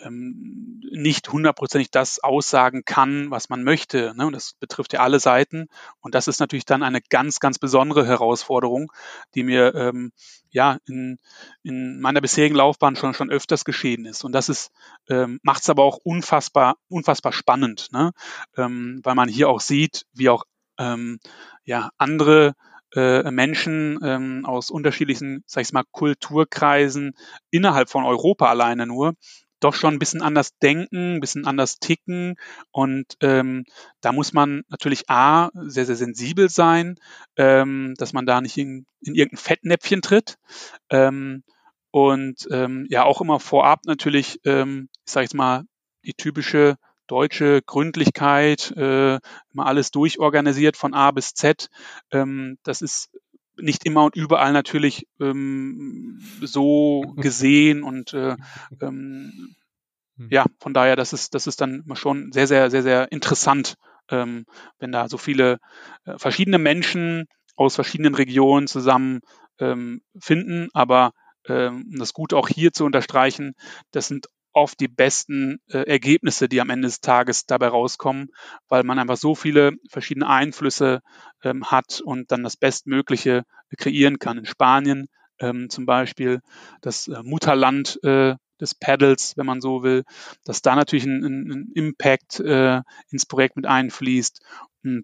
[0.01, 4.13] ähm, nicht hundertprozentig das aussagen kann, was man möchte.
[4.15, 4.25] Ne?
[4.27, 5.67] Und das betrifft ja alle Seiten.
[6.01, 8.91] Und das ist natürlich dann eine ganz, ganz besondere Herausforderung,
[9.35, 10.12] die mir ähm,
[10.49, 11.19] ja in,
[11.63, 14.23] in meiner bisherigen Laufbahn schon schon öfters geschehen ist.
[14.23, 14.71] Und das ist
[15.09, 18.12] ähm, macht es aber auch unfassbar, unfassbar spannend, ne?
[18.57, 20.45] ähm, weil man hier auch sieht, wie auch
[20.77, 21.19] ähm,
[21.63, 22.55] ja andere
[22.95, 27.13] äh, Menschen ähm, aus unterschiedlichen, sag ich mal, Kulturkreisen
[27.51, 29.13] innerhalb von Europa alleine nur
[29.59, 32.35] doch schon ein bisschen anders denken, ein bisschen anders ticken.
[32.71, 33.65] Und ähm,
[34.01, 36.95] da muss man natürlich A, sehr, sehr sensibel sein,
[37.37, 40.37] ähm, dass man da nicht in, in irgendein Fettnäpfchen tritt.
[40.89, 41.43] Ähm,
[41.91, 45.63] und ähm, ja, auch immer vorab natürlich, ähm, ich sage jetzt mal,
[46.03, 49.19] die typische deutsche Gründlichkeit, äh,
[49.53, 51.69] immer alles durchorganisiert von A bis Z.
[52.11, 53.09] Ähm, das ist
[53.61, 58.35] nicht immer und überall natürlich ähm, so gesehen und äh,
[58.81, 59.55] ähm,
[60.17, 60.27] hm.
[60.29, 63.75] ja, von daher, das ist, das ist dann schon sehr, sehr, sehr, sehr interessant,
[64.09, 64.45] ähm,
[64.79, 65.59] wenn da so viele
[66.05, 69.21] äh, verschiedene Menschen aus verschiedenen Regionen zusammen
[69.59, 70.69] ähm, finden.
[70.73, 71.11] Aber
[71.47, 73.53] ähm, um das Gute auch hier zu unterstreichen,
[73.91, 78.29] das sind oft die besten äh, Ergebnisse, die am Ende des Tages dabei rauskommen,
[78.67, 81.01] weil man einfach so viele verschiedene Einflüsse
[81.43, 83.43] ähm, hat und dann das Bestmögliche
[83.77, 84.39] kreieren kann.
[84.39, 85.07] In Spanien
[85.39, 86.41] ähm, zum Beispiel
[86.81, 90.03] das äh, Mutterland äh, des Pedals, wenn man so will,
[90.43, 94.41] dass da natürlich ein, ein Impact äh, ins Projekt mit einfließt.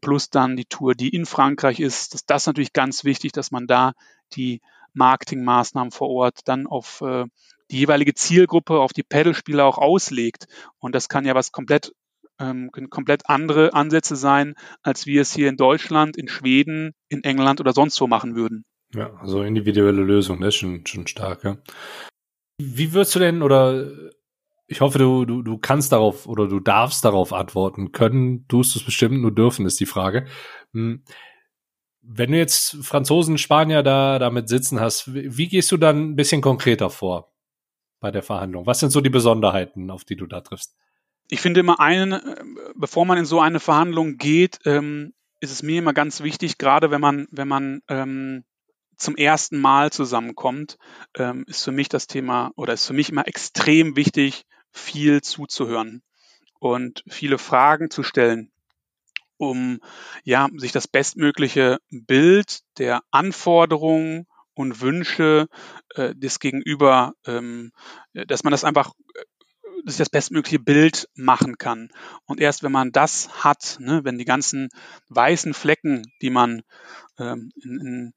[0.02, 3.68] Plus dann die Tour, die in Frankreich ist, dass das natürlich ganz wichtig, dass man
[3.68, 3.92] da
[4.34, 4.62] die
[4.94, 7.26] Marketingmaßnahmen vor Ort dann auf äh,
[7.72, 10.46] die jeweilige Zielgruppe, auf die Pedalspieler auch auslegt.
[10.80, 11.94] Und das kann ja was komplett
[12.40, 17.24] ähm, können komplett andere Ansätze sein, als wir es hier in Deutschland, in Schweden, in
[17.24, 18.66] England oder sonst wo machen würden.
[18.94, 21.58] Ja, also individuelle Lösung, das ist schon, schon stark, ja.
[22.58, 23.92] Wie würdest du denn, oder
[24.68, 28.80] ich hoffe, du, du, du kannst darauf oder du darfst darauf antworten können, tust du
[28.80, 30.28] es bestimmt, nur dürfen ist die Frage.
[30.74, 31.04] Hm.
[32.02, 36.42] Wenn du jetzt Franzosen, Spanier da damit sitzen hast, wie gehst du dann ein bisschen
[36.42, 37.35] konkreter vor?
[38.00, 38.66] Bei der Verhandlung?
[38.66, 40.76] Was sind so die Besonderheiten, auf die du da triffst?
[41.28, 42.44] Ich finde immer einen, äh,
[42.76, 46.92] bevor man in so eine Verhandlung geht, ähm, ist es mir immer ganz wichtig, gerade
[46.92, 48.44] wenn man, wenn man ähm,
[48.98, 50.78] zum ersten Mal zusammenkommt,
[51.16, 56.02] ähm, ist für mich das Thema oder ist für mich immer extrem wichtig, viel zuzuhören
[56.60, 58.52] und viele Fragen zu stellen,
[59.38, 59.80] um
[60.24, 65.48] ja sich das bestmögliche Bild der Anforderungen und Wünsche
[65.96, 67.72] äh, des Gegenüber, ähm,
[68.14, 69.24] dass man das einfach äh,
[69.86, 71.90] sich das bestmögliche Bild machen kann.
[72.26, 74.70] Und erst wenn man das hat, ne, wenn die ganzen
[75.10, 76.64] weißen Flecken, die man
[77.20, 78.14] ähm, in, in,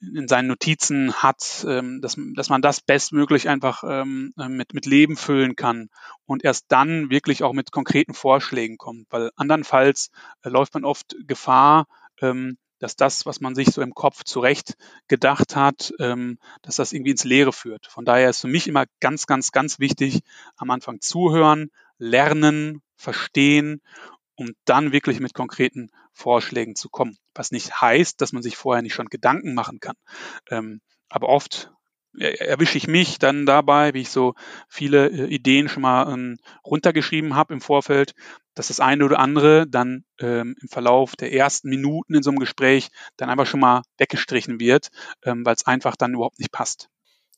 [0.00, 5.16] in seinen Notizen hat, ähm, dass, dass man das bestmöglich einfach ähm, mit, mit Leben
[5.16, 5.90] füllen kann
[6.24, 9.06] und erst dann wirklich auch mit konkreten Vorschlägen kommt.
[9.10, 10.10] Weil andernfalls
[10.42, 11.86] äh, läuft man oft Gefahr,
[12.22, 16.92] ähm, dass das, was man sich so im Kopf zurecht gedacht hat, ähm, dass das
[16.92, 17.86] irgendwie ins Leere führt.
[17.86, 20.22] Von daher ist für mich immer ganz, ganz, ganz wichtig,
[20.56, 23.82] am Anfang zuhören, lernen, verstehen,
[24.34, 27.18] um dann wirklich mit konkreten Vorschlägen zu kommen.
[27.34, 29.96] Was nicht heißt, dass man sich vorher nicht schon Gedanken machen kann.
[30.50, 31.70] Ähm, aber oft
[32.18, 34.34] erwische ich mich dann dabei, wie ich so
[34.68, 38.14] viele äh, Ideen schon mal ähm, runtergeschrieben habe im Vorfeld,
[38.54, 42.38] dass das eine oder andere dann ähm, im Verlauf der ersten Minuten in so einem
[42.38, 44.88] Gespräch dann einfach schon mal weggestrichen wird,
[45.24, 46.88] ähm, weil es einfach dann überhaupt nicht passt.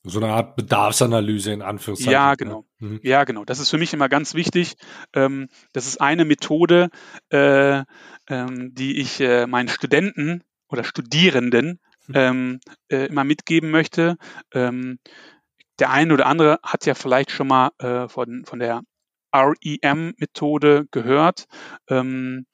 [0.04, 2.12] So eine Art Bedarfsanalyse in Anführungszeichen.
[2.12, 2.37] Ja, ne?
[2.37, 2.64] genau.
[2.78, 3.00] Mhm.
[3.04, 3.44] Ja, genau.
[3.44, 4.74] Das ist für mich immer ganz wichtig.
[5.14, 6.90] Ähm, das ist eine Methode,
[7.30, 7.85] äh,
[8.28, 11.78] ähm, die ich äh, meinen Studenten oder Studierenden.
[12.12, 14.16] Ähm, äh, immer mitgeben möchte.
[14.52, 14.98] Ähm,
[15.78, 18.82] der eine oder andere hat ja vielleicht schon mal äh, von, von der
[19.34, 21.46] REM-Methode gehört.
[21.88, 22.46] Ähm,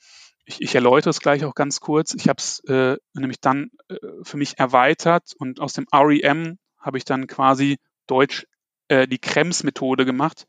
[0.45, 2.15] ich, ich, erläutere es gleich auch ganz kurz.
[2.15, 6.97] Ich habe es äh, nämlich dann äh, für mich erweitert und aus dem REM habe
[6.97, 8.47] ich dann quasi Deutsch
[8.89, 10.47] äh, die Krems-Methode gemacht.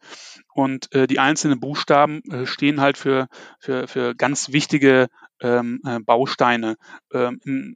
[0.53, 3.27] Und äh, die einzelnen Buchstaben äh, stehen halt für,
[3.59, 5.07] für, für ganz wichtige
[5.41, 6.77] ähm, äh, Bausteine.
[7.13, 7.75] Ähm,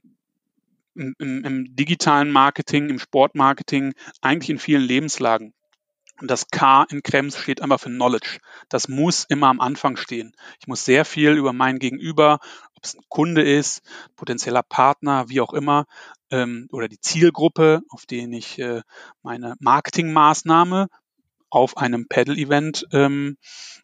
[0.94, 5.54] im, im, im digitalen Marketing, im Sportmarketing, eigentlich in vielen Lebenslagen.
[6.20, 8.38] Und das K in Krems steht einfach für Knowledge.
[8.68, 10.32] Das muss immer am Anfang stehen.
[10.60, 12.38] Ich muss sehr viel über mein Gegenüber,
[12.76, 13.82] ob es ein Kunde ist,
[14.14, 15.86] potenzieller Partner, wie auch immer,
[16.30, 18.82] ähm, oder die Zielgruppe, auf den ich äh,
[19.22, 20.88] meine Marketingmaßnahme
[21.50, 23.36] auf einem Paddle-Event, ähm,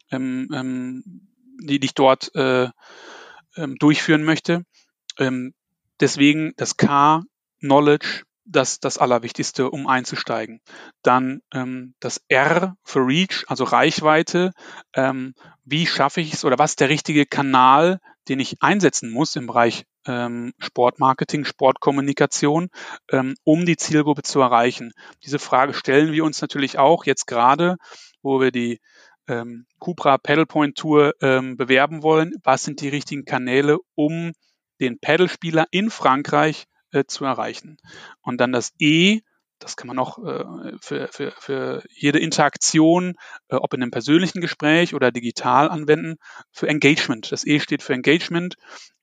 [0.09, 1.27] ähm, ähm
[1.63, 2.69] die, die ich dort äh,
[3.55, 4.63] ähm, durchführen möchte.
[6.01, 7.21] Deswegen das K,
[7.59, 10.59] Knowledge, das das Allerwichtigste, um einzusteigen.
[11.03, 14.51] Dann ähm, das R für Reach, also Reichweite.
[14.95, 15.33] Ähm,
[15.63, 19.47] wie schaffe ich es oder was ist der richtige Kanal, den ich einsetzen muss im
[19.47, 22.69] Bereich ähm, Sportmarketing, Sportkommunikation,
[23.11, 24.91] ähm, um die Zielgruppe zu erreichen?
[25.23, 27.77] Diese Frage stellen wir uns natürlich auch jetzt gerade,
[28.21, 28.79] wo wir die
[29.27, 32.33] ähm, Cupra Paddlepoint Tour ähm, bewerben wollen.
[32.43, 34.33] Was sind die richtigen Kanäle, um
[34.81, 37.77] den Paddlespieler in Frankreich äh, zu erreichen.
[38.21, 39.21] Und dann das E,
[39.59, 43.15] das kann man auch äh, für, für, für jede Interaktion,
[43.47, 46.15] äh, ob in einem persönlichen Gespräch oder digital anwenden,
[46.51, 47.31] für Engagement.
[47.31, 48.55] Das E steht für Engagement.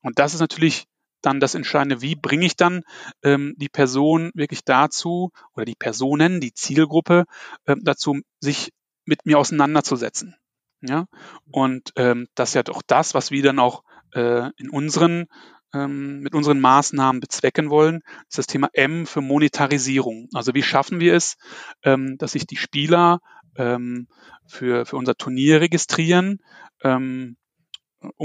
[0.02, 0.86] Und das ist natürlich
[1.22, 2.82] dann das Entscheidende, wie bringe ich dann
[3.22, 7.24] ähm, die Person wirklich dazu oder die Personen, die Zielgruppe
[7.66, 8.72] äh, dazu, sich
[9.04, 10.36] mit mir auseinanderzusetzen.
[10.80, 11.06] Ja,
[11.50, 15.26] und ähm, das ist ja doch das, was wir dann auch äh, in unseren
[15.74, 20.28] ähm, mit unseren Maßnahmen bezwecken wollen, ist das Thema M für Monetarisierung.
[20.34, 21.36] Also wie schaffen wir es,
[21.82, 23.20] ähm, dass sich die Spieler
[23.56, 24.08] ähm,
[24.46, 26.38] für, für unser Turnier registrieren,
[26.80, 27.36] um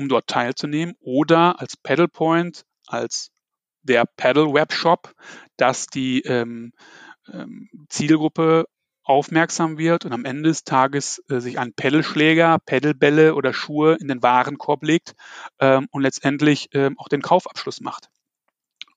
[0.08, 3.32] dort teilzunehmen oder als Paddle Point, als
[3.82, 5.16] der Paddle Webshop,
[5.58, 6.22] dass die
[7.90, 8.66] Zielgruppe
[9.04, 14.08] aufmerksam wird und am Ende des Tages äh, sich ein Pedalschläger, Pedalbälle oder Schuhe in
[14.08, 15.16] den Warenkorb legt
[15.60, 18.10] ähm, und letztendlich ähm, auch den Kaufabschluss macht.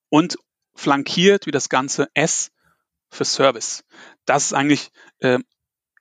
[0.09, 0.37] Und
[0.75, 2.53] flankiert wie das ganze S
[3.11, 3.85] für Service.
[4.25, 4.91] Das ist eigentlich
[5.21, 5.45] ähm,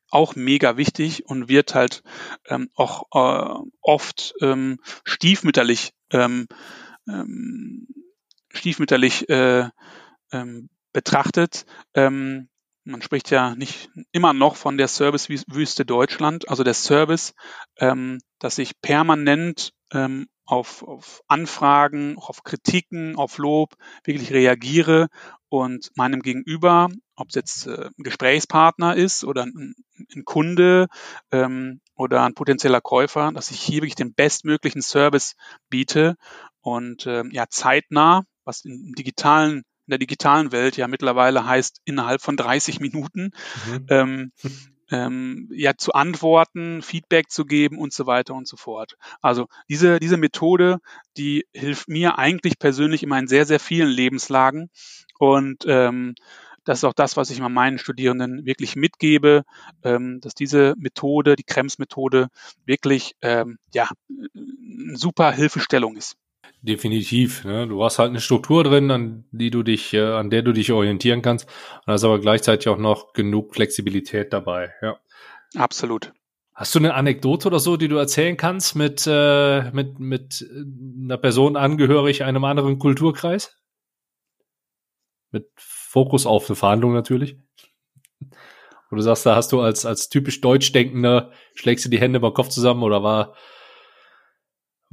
[0.09, 2.03] auch mega wichtig und wird halt
[2.47, 6.47] ähm, auch äh, oft ähm, stiefmütterlich ähm,
[7.07, 7.87] ähm,
[8.53, 9.69] stiefmütterlich äh,
[10.31, 11.65] ähm, betrachtet.
[11.93, 12.49] Ähm,
[12.85, 17.33] man spricht ja nicht immer noch von der Servicewüste Deutschland, also der Service,
[17.77, 25.07] ähm, dass ich permanent ähm, auf, auf Anfragen, auf Kritiken, auf Lob wirklich reagiere
[25.49, 29.75] und meinem Gegenüber, ob es jetzt äh, ein Gesprächspartner ist oder ein,
[30.15, 30.87] ein Kunde
[31.31, 35.35] ähm, oder ein potenzieller Käufer, dass ich hier wirklich den bestmöglichen Service
[35.69, 36.15] biete
[36.61, 42.21] und ähm, ja zeitnah, was im digitalen in der digitalen Welt ja mittlerweile heißt, innerhalb
[42.21, 43.31] von 30 Minuten
[43.67, 43.85] mhm.
[43.89, 44.31] ähm,
[44.91, 48.97] ähm, ja zu antworten, Feedback zu geben und so weiter und so fort.
[49.21, 50.79] Also diese, diese Methode,
[51.17, 54.69] die hilft mir eigentlich persönlich immer in sehr, sehr vielen Lebenslagen.
[55.17, 56.15] Und ähm,
[56.65, 59.43] das ist auch das, was ich mal meinen Studierenden wirklich mitgebe,
[59.83, 62.27] ähm, dass diese Methode, die Krems-Methode,
[62.65, 66.15] wirklich ähm, ja, eine super Hilfestellung ist.
[66.61, 67.43] Definitiv.
[67.45, 67.67] Ne?
[67.67, 70.71] Du hast halt eine Struktur drin, an die du dich, äh, an der du dich
[70.71, 71.47] orientieren kannst.
[71.85, 74.73] Und hast aber gleichzeitig auch noch genug Flexibilität dabei.
[74.81, 74.97] Ja.
[75.55, 76.11] Absolut.
[76.53, 80.49] Hast du eine Anekdote oder so, die du erzählen kannst mit, äh, mit, mit
[81.03, 83.57] einer Person angehörig einem anderen Kulturkreis?
[85.31, 87.37] Mit Fokus auf eine Verhandlung natürlich.
[88.89, 92.19] Und du sagst, da hast du als, als typisch deutsch denkender, schlägst du die Hände
[92.19, 93.35] beim Kopf zusammen oder war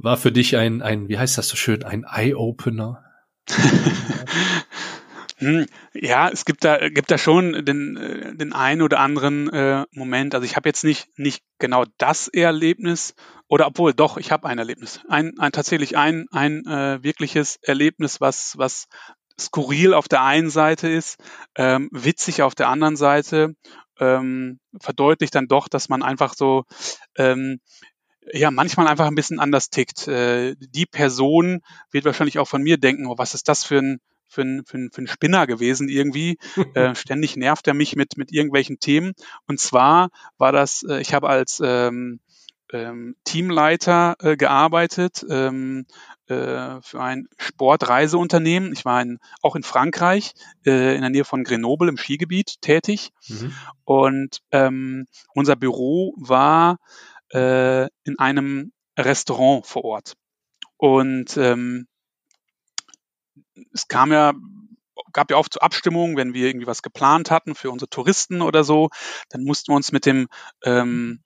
[0.03, 3.03] war für dich ein, ein, wie heißt das so schön, ein Eye-Opener?
[5.39, 9.83] Hm, ja, es gibt da, gibt da schon den, äh, den einen oder anderen äh,
[9.91, 10.35] Moment.
[10.35, 13.13] Also ich habe jetzt nicht, nicht genau das Erlebnis,
[13.49, 15.01] oder obwohl doch, ich habe ein Erlebnis.
[15.09, 18.87] Ein, ein tatsächlich ein, ein äh, wirkliches Erlebnis, was, was
[19.37, 21.17] skurril auf der einen Seite ist,
[21.55, 23.55] ähm, witzig auf der anderen Seite,
[23.99, 26.63] ähm, verdeutlicht dann doch, dass man einfach so
[27.17, 27.59] ähm,
[28.31, 30.07] ja manchmal einfach ein bisschen anders tickt.
[30.07, 33.99] Äh, die Person wird wahrscheinlich auch von mir denken, oh, was ist das für ein
[34.27, 36.37] für ein, für ein, für ein Spinner gewesen irgendwie.
[36.73, 39.13] äh, ständig nervt er mich mit, mit irgendwelchen Themen.
[39.47, 42.19] Und zwar war das, äh, ich habe als ähm,
[42.71, 45.85] ähm, Teamleiter äh, gearbeitet ähm,
[46.27, 48.73] äh, für ein Sportreiseunternehmen.
[48.73, 50.33] Ich war in, auch in Frankreich,
[50.65, 53.11] äh, in der Nähe von Grenoble im Skigebiet tätig.
[53.27, 53.53] Mhm.
[53.85, 55.05] Und ähm,
[55.35, 56.77] unser Büro war
[57.33, 60.13] äh, in einem Restaurant vor Ort.
[60.77, 61.87] Und ähm,
[63.73, 64.33] es kam ja
[65.11, 68.63] gab ja oft so Abstimmungen, wenn wir irgendwie was geplant hatten für unsere Touristen oder
[68.63, 68.89] so,
[69.29, 70.27] dann mussten wir uns mit dem,
[70.63, 71.21] ähm,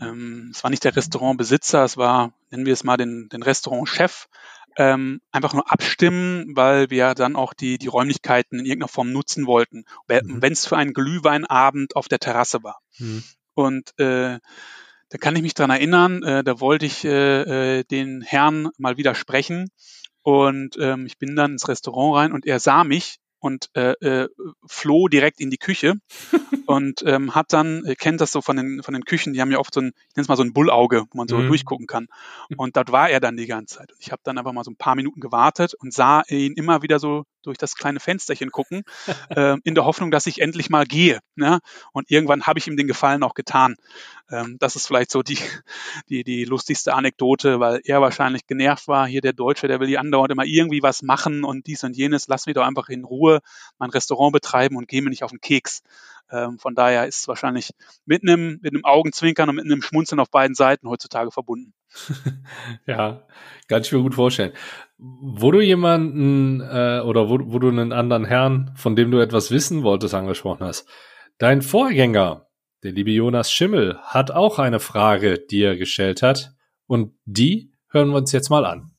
[0.00, 4.28] ähm, es war nicht der Restaurantbesitzer, es war, nennen wir es mal den, den Restaurantchef,
[4.76, 9.46] ähm, einfach nur abstimmen, weil wir dann auch die, die Räumlichkeiten in irgendeiner Form nutzen
[9.46, 10.42] wollten, mhm.
[10.42, 12.80] wenn es für einen Glühweinabend auf der Terrasse war.
[12.98, 13.24] Mhm.
[13.54, 14.38] Und äh,
[15.10, 18.96] da kann ich mich dran erinnern, äh, da wollte ich äh, äh den Herrn mal
[18.96, 19.70] wieder sprechen
[20.22, 24.28] und ähm, ich bin dann ins Restaurant rein und er sah mich und äh, äh,
[24.66, 25.94] floh direkt in die Küche
[26.66, 29.50] und ähm, hat dann, äh, kennt das so von den, von den Küchen, die haben
[29.50, 31.48] ja oft so ein, ich nenne es mal so ein Bullauge, wo man so mhm.
[31.48, 32.06] durchgucken kann.
[32.56, 33.92] Und dort war er dann die ganze Zeit.
[33.92, 36.82] Und ich habe dann einfach mal so ein paar Minuten gewartet und sah ihn immer
[36.82, 38.82] wieder so durch das kleine Fensterchen gucken,
[39.30, 41.20] äh, in der Hoffnung, dass ich endlich mal gehe.
[41.34, 41.60] Ne?
[41.92, 43.76] Und irgendwann habe ich ihm den Gefallen auch getan.
[44.30, 45.38] Ähm, das ist vielleicht so die,
[46.08, 49.06] die, die lustigste Anekdote, weil er wahrscheinlich genervt war.
[49.06, 52.28] Hier der Deutsche, der will hier andauernd immer irgendwie was machen und dies und jenes.
[52.28, 53.40] Lass mich doch einfach in Ruhe
[53.78, 55.82] mein Restaurant betreiben und geh mir nicht auf den Keks.
[56.32, 57.72] Ähm, von daher ist es wahrscheinlich
[58.04, 61.74] mit einem, mit einem Augenzwinkern und mit einem Schmunzeln auf beiden Seiten heutzutage verbunden.
[62.86, 63.26] ja,
[63.68, 64.52] kann ich mir gut vorstellen.
[64.96, 69.50] Wo du jemanden äh, oder wo, wo du einen anderen Herrn, von dem du etwas
[69.50, 70.86] wissen wolltest, angesprochen hast.
[71.38, 72.49] Dein Vorgänger,
[72.82, 76.54] der liebe Jonas Schimmel, hat auch eine Frage, die er gestellt hat.
[76.86, 78.90] Und die hören wir uns jetzt mal an.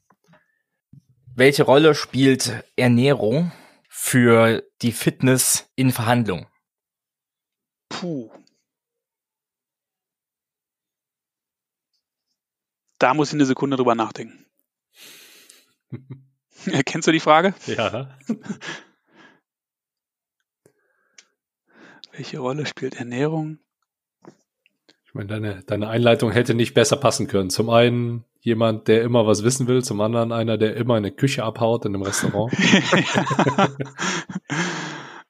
[1.34, 3.52] Welche Rolle spielt Ernährung
[3.90, 6.48] für die Fitness in Verhandlungen?
[7.90, 8.32] Puh.
[13.00, 14.46] Da muss ich eine Sekunde drüber nachdenken.
[16.86, 17.56] Kennst du die Frage?
[17.66, 18.18] Ja.
[22.12, 23.60] Welche Rolle spielt Ernährung?
[25.12, 27.50] Ich meine, deine, deine Einleitung hätte nicht besser passen können.
[27.50, 31.44] Zum einen jemand, der immer was wissen will, zum anderen einer, der immer eine Küche
[31.44, 32.54] abhaut in einem Restaurant.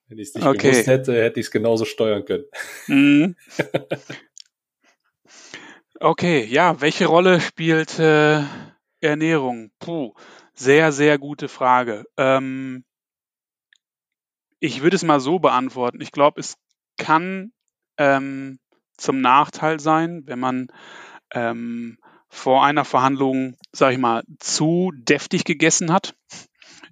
[0.07, 0.69] Wenn ich es nicht okay.
[0.69, 2.43] gewusst hätte, hätte ich es genauso steuern können.
[2.85, 3.35] Mhm.
[6.03, 8.41] Okay, ja, welche Rolle spielt äh,
[9.01, 9.69] Ernährung?
[9.77, 10.15] Puh,
[10.55, 12.05] sehr, sehr gute Frage.
[12.17, 12.83] Ähm,
[14.59, 16.01] ich würde es mal so beantworten.
[16.01, 16.55] Ich glaube, es
[16.97, 17.53] kann
[17.97, 18.57] ähm,
[19.01, 20.67] zum Nachteil sein, wenn man
[21.33, 21.97] ähm,
[22.29, 26.15] vor einer Verhandlung, sage ich mal, zu deftig gegessen hat.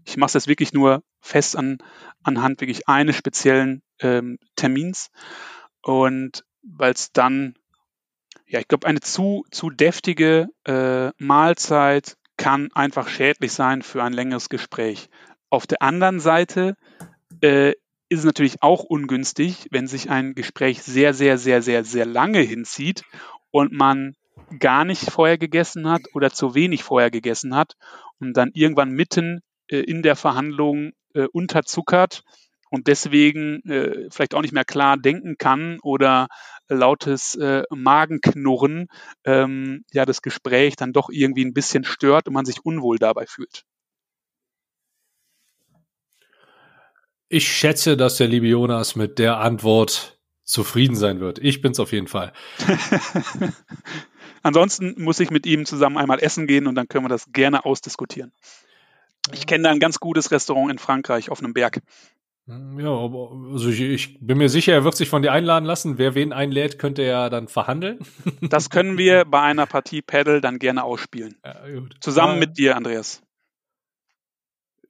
[0.06, 1.78] Ich mache es wirklich nur fest an,
[2.24, 5.12] anhand wirklich eines speziellen ähm, Termins.
[5.82, 7.56] Und weil es dann
[8.50, 14.14] ja, ich glaube, eine zu, zu deftige äh, Mahlzeit kann einfach schädlich sein für ein
[14.14, 15.10] längeres Gespräch.
[15.52, 16.76] Auf der anderen Seite
[17.42, 17.74] äh,
[18.10, 22.40] ist es natürlich auch ungünstig, wenn sich ein Gespräch sehr, sehr, sehr, sehr, sehr lange
[22.40, 23.04] hinzieht
[23.52, 24.16] und man
[24.60, 27.74] gar nicht vorher gegessen hat oder zu wenig vorher gegessen hat
[28.20, 32.24] und dann irgendwann mitten äh, in der Verhandlung äh, unterzuckert
[32.72, 36.28] und deswegen äh, vielleicht auch nicht mehr klar denken kann oder
[36.68, 38.88] lautes äh, Magenknurren
[39.24, 43.26] ähm, ja das Gespräch dann doch irgendwie ein bisschen stört und man sich unwohl dabei
[43.28, 43.66] fühlt.
[47.30, 51.38] Ich schätze, dass der liebe Jonas mit der Antwort zufrieden sein wird.
[51.38, 52.34] Ich bin's auf jeden Fall.
[54.42, 57.66] Ansonsten muss ich mit ihm zusammen einmal essen gehen und dann können wir das gerne
[57.66, 58.32] ausdiskutieren.
[59.32, 61.82] Ich kenne da ein ganz gutes Restaurant in Frankreich auf einem Berg.
[62.48, 66.00] Ja, also ich, ich, bin mir sicher, er wird sich von dir einladen lassen.
[66.00, 68.00] Wer wen einlädt, könnte er dann verhandeln.
[68.42, 71.38] Das können wir bei einer Partie Paddle dann gerne ausspielen.
[71.46, 71.56] Ja,
[72.00, 73.22] Zusammen äh, mit dir, Andreas.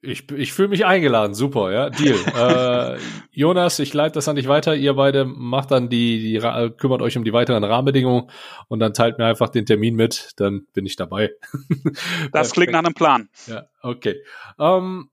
[0.02, 2.16] Ich, ich fühle mich eingeladen, super, ja, Deal.
[2.96, 2.98] äh,
[3.32, 4.74] Jonas, ich leite das an dich weiter.
[4.74, 8.30] Ihr beide macht dann die, die kümmert euch um die weiteren Rahmenbedingungen
[8.68, 11.32] und dann teilt mir einfach den Termin mit, dann bin ich dabei.
[12.32, 13.28] das klingt nach einem Plan.
[13.46, 14.16] Ja, okay.
[14.58, 15.10] Ähm,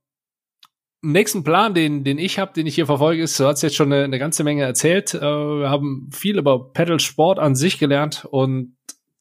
[1.01, 3.91] nächsten Plan, den, den ich habe, den ich hier verfolge, ist, du hast jetzt schon
[3.91, 5.13] eine, eine ganze Menge erzählt.
[5.13, 8.77] Äh, wir haben viel über Pedal Sport an sich gelernt und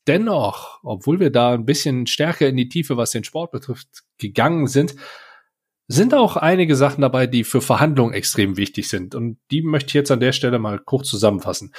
[0.07, 4.69] dennoch, obwohl wir da ein bisschen stärker in die Tiefe, was den Sport betrifft, gegangen
[4.69, 4.95] sind,
[5.89, 9.15] sind auch einige Sachen dabei, die für Verhandlungen extrem wichtig sind.
[9.15, 11.73] Und die möchte ich jetzt an der Stelle mal kurz zusammenfassen.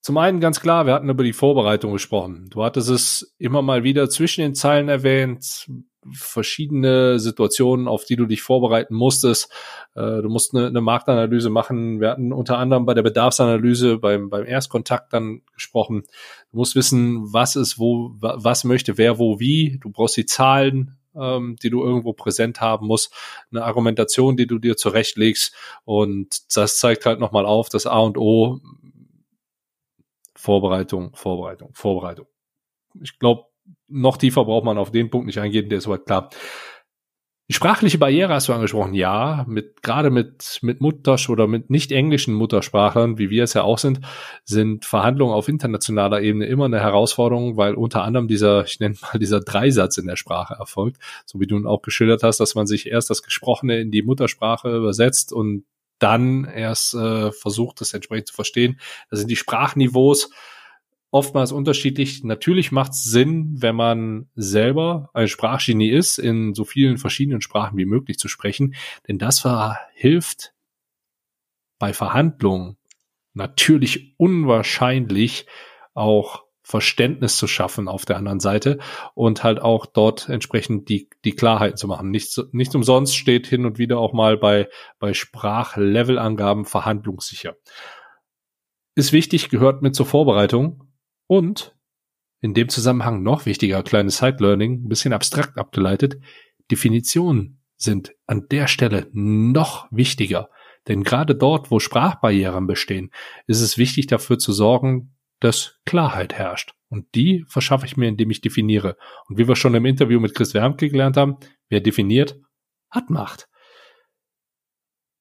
[0.00, 2.48] Zum einen ganz klar, wir hatten über die Vorbereitung gesprochen.
[2.50, 5.68] Du hattest es immer mal wieder zwischen den Zeilen erwähnt.
[6.10, 9.52] verschiedene Situationen, auf die du dich vorbereiten musstest.
[9.94, 12.00] Äh, du musst eine, Marktanalyse machen.
[12.00, 16.04] Wir hatten unter anderem bei der Bedarfsanalyse beim, beim Erstkontakt dann gesprochen.
[16.50, 19.78] Du musst wissen, was ist wo, was möchte wer wo wie.
[19.82, 23.14] Du brauchst die Zahlen, ähm, die du irgendwo präsent haben musst,
[23.50, 25.54] eine Argumentation, die du dir zurechtlegst.
[25.84, 28.60] Und das zeigt halt nochmal auf, dass A und O
[30.36, 32.26] Vorbereitung, Vorbereitung, Vorbereitung.
[33.02, 33.46] Ich glaube,
[33.88, 36.30] noch tiefer braucht man auf den Punkt nicht eingehen, der ist soweit klar.
[37.50, 41.92] Die sprachliche Barriere hast du angesprochen, ja, mit, gerade mit, mit Muttersch oder mit nicht
[41.92, 44.00] englischen Muttersprachlern, wie wir es ja auch sind,
[44.44, 49.18] sind Verhandlungen auf internationaler Ebene immer eine Herausforderung, weil unter anderem dieser, ich nenne mal
[49.18, 52.66] dieser Dreisatz in der Sprache erfolgt, so wie du ihn auch geschildert hast, dass man
[52.66, 55.64] sich erst das Gesprochene in die Muttersprache übersetzt und
[55.98, 58.78] dann erst äh, versucht, das entsprechend zu verstehen.
[59.08, 60.28] Das sind die Sprachniveaus
[61.10, 62.22] oftmals unterschiedlich.
[62.24, 67.78] Natürlich macht es Sinn, wenn man selber ein Sprachgenie ist, in so vielen verschiedenen Sprachen
[67.78, 68.74] wie möglich zu sprechen,
[69.06, 69.46] denn das
[69.94, 70.52] hilft
[71.78, 72.76] bei Verhandlungen
[73.34, 75.46] natürlich unwahrscheinlich
[75.94, 78.78] auch Verständnis zu schaffen auf der anderen Seite
[79.14, 82.10] und halt auch dort entsprechend die, die Klarheiten zu machen.
[82.10, 87.56] Nicht, nicht umsonst steht hin und wieder auch mal bei, bei Sprachlevelangaben verhandlungssicher.
[88.94, 90.87] Ist wichtig, gehört mit zur Vorbereitung
[91.28, 91.76] und
[92.40, 96.20] in dem Zusammenhang noch wichtiger, kleines Side-Learning, ein bisschen abstrakt abgeleitet,
[96.70, 100.50] Definitionen sind an der Stelle noch wichtiger.
[100.88, 103.10] Denn gerade dort, wo Sprachbarrieren bestehen,
[103.46, 106.72] ist es wichtig dafür zu sorgen, dass Klarheit herrscht.
[106.88, 108.96] Und die verschaffe ich mir, indem ich definiere.
[109.28, 111.36] Und wie wir schon im Interview mit Chris Wermke gelernt haben,
[111.68, 112.40] wer definiert,
[112.90, 113.48] hat Macht.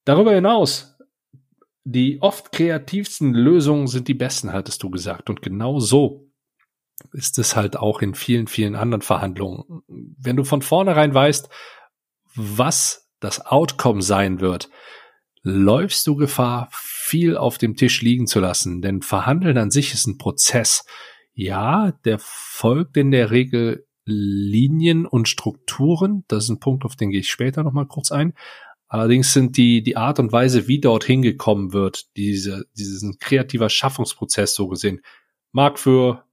[0.05, 0.96] Darüber hinaus,
[1.89, 5.29] die oft kreativsten Lösungen sind die besten, hattest du gesagt.
[5.29, 6.29] Und genau so
[7.13, 9.83] ist es halt auch in vielen, vielen anderen Verhandlungen.
[9.87, 11.47] Wenn du von vornherein weißt,
[12.35, 14.69] was das Outcome sein wird,
[15.43, 18.81] läufst du Gefahr, viel auf dem Tisch liegen zu lassen.
[18.81, 20.85] Denn Verhandeln an sich ist ein Prozess.
[21.33, 26.25] Ja, der folgt in der Regel Linien und Strukturen.
[26.27, 28.33] Das ist ein Punkt, auf den gehe ich später nochmal kurz ein.
[28.87, 34.55] Allerdings sind die, die Art und Weise, wie dort hingekommen wird, diese, diesen kreativer Schaffungsprozess
[34.55, 35.01] so gesehen,
[35.51, 36.23] mag für,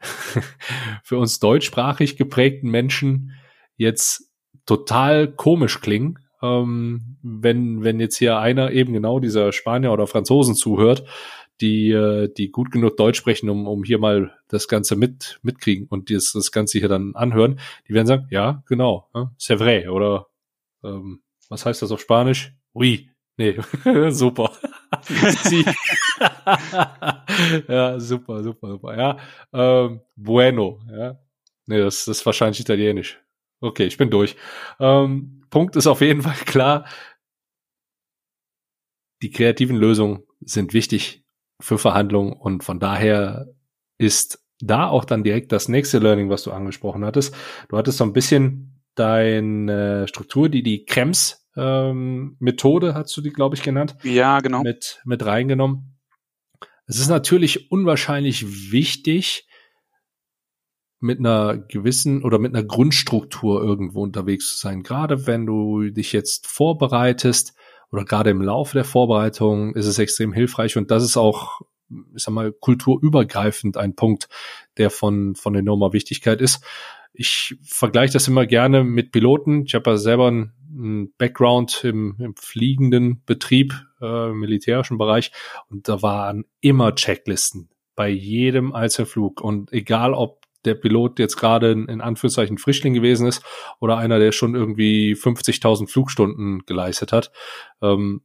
[1.02, 3.32] für uns deutschsprachig geprägten Menschen
[3.76, 4.30] jetzt
[4.64, 10.54] total komisch klingen, ähm, wenn, wenn jetzt hier einer eben genau dieser Spanier oder Franzosen
[10.54, 11.04] zuhört,
[11.60, 15.86] die, äh, die gut genug Deutsch sprechen, um, um hier mal das Ganze mit, mitkriegen
[15.88, 19.30] und das, das Ganze hier dann anhören, die werden sagen, ja, genau, ne?
[19.38, 20.28] c'est vrai, oder
[20.82, 21.20] ähm,
[21.50, 22.54] was heißt das auf Spanisch?
[22.72, 23.10] Oui.
[23.36, 23.58] Nee,
[24.10, 24.52] super.
[27.68, 28.96] ja, super, super, super.
[28.96, 29.18] Ja,
[29.52, 30.80] ähm, bueno.
[30.90, 31.18] Ja,
[31.66, 33.20] nee, das, das ist wahrscheinlich Italienisch.
[33.60, 34.36] Okay, ich bin durch.
[34.78, 36.86] Ähm, Punkt ist auf jeden Fall klar.
[39.22, 41.24] Die kreativen Lösungen sind wichtig
[41.60, 43.48] für Verhandlungen und von daher
[43.98, 47.34] ist da auch dann direkt das nächste Learning, was du angesprochen hattest.
[47.68, 53.30] Du hattest so ein bisschen deine Struktur, die die Krems ähm, Methode, hast du die,
[53.30, 53.96] glaube ich, genannt.
[54.02, 54.62] Ja, genau.
[54.62, 55.98] Mit, mit reingenommen.
[56.86, 59.46] Es ist natürlich unwahrscheinlich wichtig,
[61.00, 64.82] mit einer gewissen oder mit einer Grundstruktur irgendwo unterwegs zu sein.
[64.82, 67.54] Gerade wenn du dich jetzt vorbereitest
[67.90, 72.22] oder gerade im Laufe der Vorbereitung ist es extrem hilfreich und das ist auch, ich
[72.22, 74.28] sag mal, kulturübergreifend ein Punkt,
[74.76, 76.62] der von, von enormer Wichtigkeit ist.
[77.12, 79.64] Ich vergleiche das immer gerne mit Piloten.
[79.64, 80.52] Ich habe ja selber einen
[81.18, 85.32] Background im, im fliegenden Betrieb, äh, im militärischen Bereich
[85.68, 91.72] und da waren immer Checklisten bei jedem Einzelflug und egal ob der Pilot jetzt gerade
[91.72, 93.42] in Anführungszeichen Frischling gewesen ist
[93.80, 97.32] oder einer, der schon irgendwie 50.000 Flugstunden geleistet hat.
[97.80, 98.22] Ähm,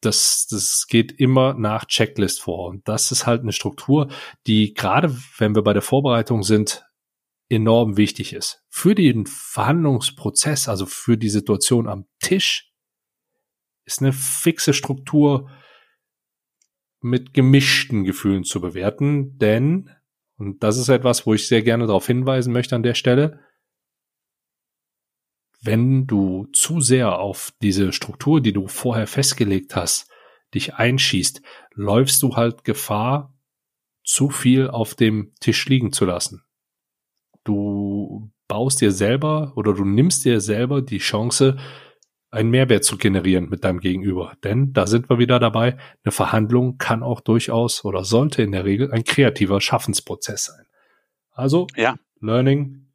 [0.00, 2.68] das, das geht immer nach Checklist vor.
[2.68, 4.08] Und das ist halt eine Struktur,
[4.46, 6.84] die gerade, wenn wir bei der Vorbereitung sind,
[7.52, 8.64] enorm wichtig ist.
[8.68, 12.72] Für den Verhandlungsprozess, also für die Situation am Tisch,
[13.84, 15.50] ist eine fixe Struktur
[17.00, 19.90] mit gemischten Gefühlen zu bewerten, denn
[20.42, 23.38] und das ist etwas, wo ich sehr gerne darauf hinweisen möchte an der Stelle.
[25.60, 30.10] Wenn du zu sehr auf diese Struktur, die du vorher festgelegt hast,
[30.52, 31.42] dich einschießt,
[31.74, 33.38] läufst du halt Gefahr,
[34.02, 36.42] zu viel auf dem Tisch liegen zu lassen.
[37.44, 41.56] Du baust dir selber oder du nimmst dir selber die Chance,
[42.30, 44.34] einen Mehrwert zu generieren mit deinem Gegenüber.
[44.42, 48.64] Denn da sind wir wieder dabei, eine Verhandlung kann auch durchaus oder sollte in der
[48.64, 50.66] Regel ein kreativer Schaffensprozess sein.
[51.30, 51.96] Also, ja.
[52.20, 52.88] Learning,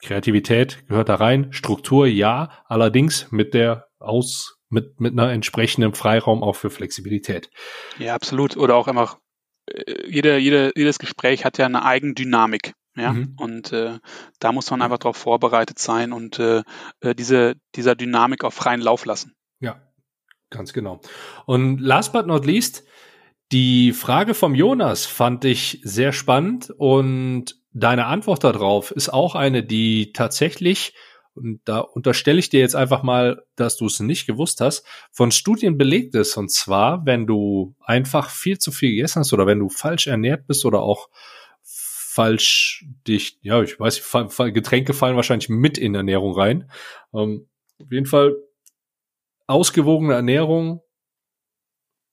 [0.00, 6.42] Kreativität gehört da rein, Struktur ja, allerdings mit der aus mit mit einer entsprechenden Freiraum
[6.42, 7.50] auch für Flexibilität.
[7.98, 8.56] Ja, absolut.
[8.56, 9.18] Oder auch einfach
[9.66, 12.74] äh, jede, jede, jedes Gespräch hat ja eine Eigendynamik.
[12.96, 13.34] Ja, mhm.
[13.38, 13.98] und äh,
[14.38, 16.62] da muss man einfach darauf vorbereitet sein und äh,
[17.00, 19.34] äh, diese, dieser Dynamik auf freien Lauf lassen.
[19.58, 19.82] Ja,
[20.50, 21.00] ganz genau.
[21.44, 22.84] Und last but not least,
[23.50, 29.64] die Frage vom Jonas fand ich sehr spannend und deine Antwort darauf ist auch eine,
[29.64, 30.94] die tatsächlich,
[31.34, 35.32] und da unterstelle ich dir jetzt einfach mal, dass du es nicht gewusst hast, von
[35.32, 36.36] Studien belegt ist.
[36.36, 40.46] Und zwar, wenn du einfach viel zu viel gegessen hast oder wenn du falsch ernährt
[40.46, 41.08] bist oder auch
[42.14, 44.00] falsch dich, ja, ich weiß,
[44.52, 46.70] Getränke fallen wahrscheinlich mit in Ernährung rein.
[47.12, 47.48] Ähm,
[47.82, 48.36] auf jeden Fall
[49.48, 50.80] ausgewogene Ernährung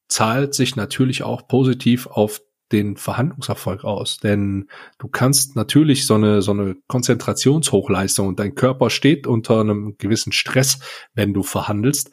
[0.07, 2.41] zahlt sich natürlich auch positiv auf
[2.71, 4.17] den Verhandlungserfolg aus.
[4.17, 9.97] Denn du kannst natürlich so eine, so eine Konzentrationshochleistung und dein Körper steht unter einem
[9.99, 10.79] gewissen Stress,
[11.13, 12.09] wenn du verhandelst.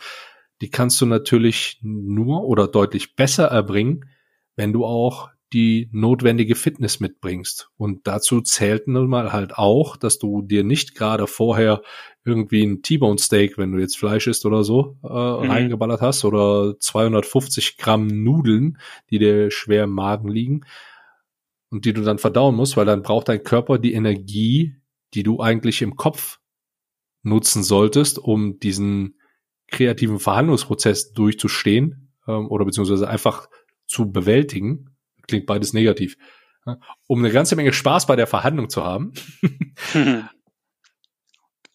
[0.60, 4.04] Die kannst du natürlich nur oder deutlich besser erbringen,
[4.56, 7.70] wenn du auch die notwendige Fitness mitbringst.
[7.76, 11.82] Und dazu zählt nun mal halt auch, dass du dir nicht gerade vorher
[12.24, 15.50] irgendwie ein T-Bone Steak, wenn du jetzt Fleisch isst oder so, äh, mhm.
[15.50, 18.78] reingeballert hast oder 250 Gramm Nudeln,
[19.10, 20.60] die dir schwer im Magen liegen
[21.70, 24.76] und die du dann verdauen musst, weil dann braucht dein Körper die Energie,
[25.14, 26.38] die du eigentlich im Kopf
[27.22, 29.18] nutzen solltest, um diesen
[29.70, 33.48] kreativen Verhandlungsprozess durchzustehen ähm, oder beziehungsweise einfach
[33.86, 34.97] zu bewältigen
[35.28, 36.16] klingt beides negativ.
[37.06, 39.12] Um eine ganze Menge Spaß bei der Verhandlung zu haben.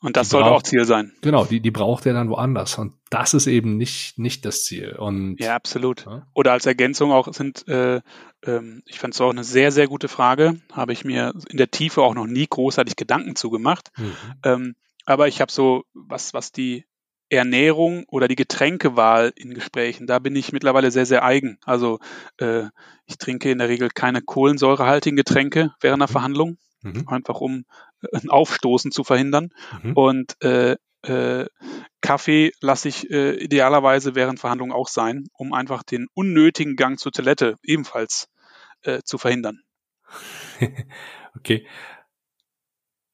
[0.03, 1.13] Und das sollte auch Ziel sein.
[1.21, 2.77] Genau, die, die braucht er dann woanders.
[2.77, 4.97] Und das ist eben nicht, nicht das Ziel.
[4.97, 6.05] Und, ja, absolut.
[6.05, 6.27] Ja?
[6.33, 8.01] Oder als Ergänzung auch sind, äh,
[8.45, 10.59] ähm, ich fand es auch eine sehr, sehr gute Frage.
[10.73, 13.91] Habe ich mir in der Tiefe auch noch nie großartig Gedanken zugemacht.
[13.97, 14.15] Mhm.
[14.43, 14.75] Ähm,
[15.05, 16.85] aber ich habe so, was, was die
[17.29, 21.57] Ernährung oder die Getränkewahl in Gesprächen, da bin ich mittlerweile sehr, sehr eigen.
[21.65, 21.99] Also
[22.37, 22.65] äh,
[23.05, 26.11] ich trinke in der Regel keine kohlensäurehaltigen Getränke während der mhm.
[26.11, 27.07] Verhandlung, mhm.
[27.07, 27.65] einfach um
[28.01, 29.49] äh, ein Aufstoßen zu verhindern.
[29.81, 29.93] Mhm.
[29.93, 31.45] Und äh, äh,
[32.01, 37.11] Kaffee lasse ich äh, idealerweise während Verhandlungen auch sein, um einfach den unnötigen Gang zur
[37.11, 38.29] Toilette ebenfalls
[38.83, 39.61] äh, zu verhindern.
[41.35, 41.67] okay.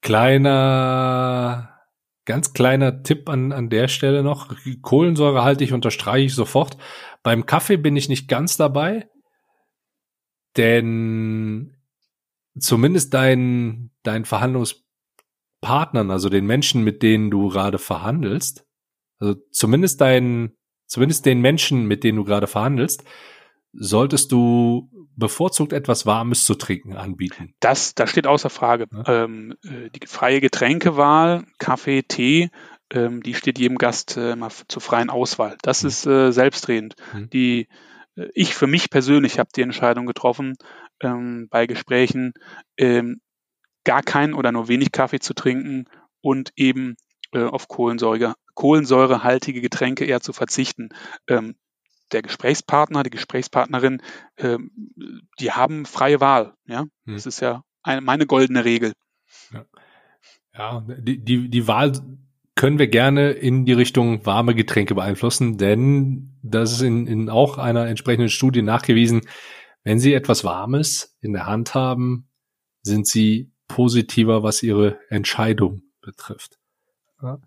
[0.01, 1.78] Kleiner
[2.29, 4.55] Ganz kleiner Tipp an, an der Stelle noch.
[4.83, 6.77] Kohlensäure halte ich, unterstreiche ich sofort.
[7.23, 9.09] Beim Kaffee bin ich nicht ganz dabei,
[10.55, 11.75] denn
[12.59, 18.63] zumindest dein, dein Verhandlungspartnern, also den Menschen, mit denen du gerade verhandelst,
[19.17, 20.55] also zumindest dein,
[20.85, 23.05] zumindest den Menschen, mit denen du gerade verhandelst,
[23.73, 27.53] solltest du bevorzugt etwas Warmes zu trinken anbieten.
[27.59, 28.87] Das, das steht außer Frage.
[28.91, 29.23] Ja.
[29.25, 32.49] Ähm, äh, die freie Getränkewahl, Kaffee, Tee,
[32.91, 35.57] ähm, die steht jedem Gast äh, mal zur freien Auswahl.
[35.61, 35.87] Das mhm.
[35.89, 36.95] ist äh, selbstredend.
[37.13, 37.29] Mhm.
[37.29, 37.67] Die,
[38.15, 40.55] äh, ich für mich persönlich habe die Entscheidung getroffen,
[41.01, 42.33] ähm, bei Gesprächen
[42.77, 43.21] ähm,
[43.83, 45.85] gar keinen oder nur wenig Kaffee zu trinken
[46.21, 46.95] und eben
[47.33, 50.89] äh, auf Kohlensäure, kohlensäurehaltige Getränke eher zu verzichten.
[51.27, 51.55] Ähm,
[52.11, 54.01] der Gesprächspartner, die Gesprächspartnerin,
[54.35, 54.57] äh,
[55.39, 56.53] die haben freie Wahl.
[56.65, 57.13] Ja, hm.
[57.13, 58.93] das ist ja eine, meine goldene Regel.
[59.51, 59.65] Ja,
[60.57, 61.93] ja die, die, die Wahl
[62.55, 67.57] können wir gerne in die Richtung warme Getränke beeinflussen, denn das ist in, in auch
[67.57, 69.21] einer entsprechenden Studie nachgewiesen.
[69.83, 72.27] Wenn Sie etwas Warmes in der Hand haben,
[72.81, 76.59] sind Sie positiver, was Ihre Entscheidung betrifft.
[77.21, 77.39] Ja.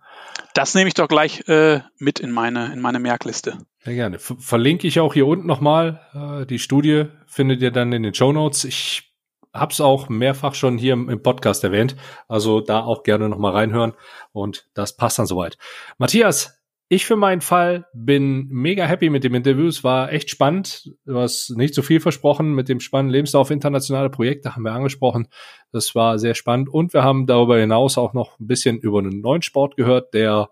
[0.55, 3.59] Das nehme ich doch gleich äh, mit in meine, in meine Merkliste.
[3.85, 4.19] Sehr gerne.
[4.19, 6.01] Ver verlinke ich auch hier unten nochmal.
[6.15, 8.65] Äh, die Studie findet ihr dann in den Show Notes.
[8.65, 9.13] Ich
[9.53, 11.97] habe es auch mehrfach schon hier im, im, Podcast erwähnt.
[12.29, 13.95] Also da auch gerne nochmal reinhören.
[14.33, 15.59] Und das passt dann soweit.
[15.99, 16.62] Matthias,
[16.93, 19.67] ich für meinen Fall bin mega happy mit dem Interview.
[19.67, 20.93] Es war echt spannend.
[21.07, 25.29] Du hast nicht so viel versprochen mit dem spannenden Lebenslauf internationale Projekte haben wir angesprochen.
[25.73, 26.69] Das war sehr spannend.
[26.69, 30.51] Und wir haben darüber hinaus auch noch ein bisschen über einen neuen Sport gehört, der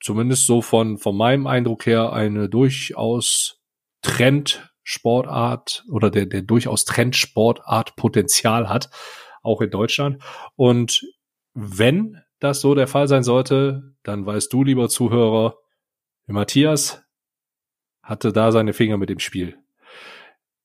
[0.00, 3.60] zumindest so von, von meinem Eindruck her eine durchaus
[4.02, 8.90] Trendsportart oder der, der durchaus Trendsportart Potenzial hat,
[9.44, 10.20] auch in Deutschland.
[10.56, 11.06] Und
[11.54, 15.56] wenn das so der Fall sein sollte, dann weißt du, lieber Zuhörer,
[16.26, 17.02] Matthias
[18.02, 19.58] hatte da seine Finger mit dem Spiel.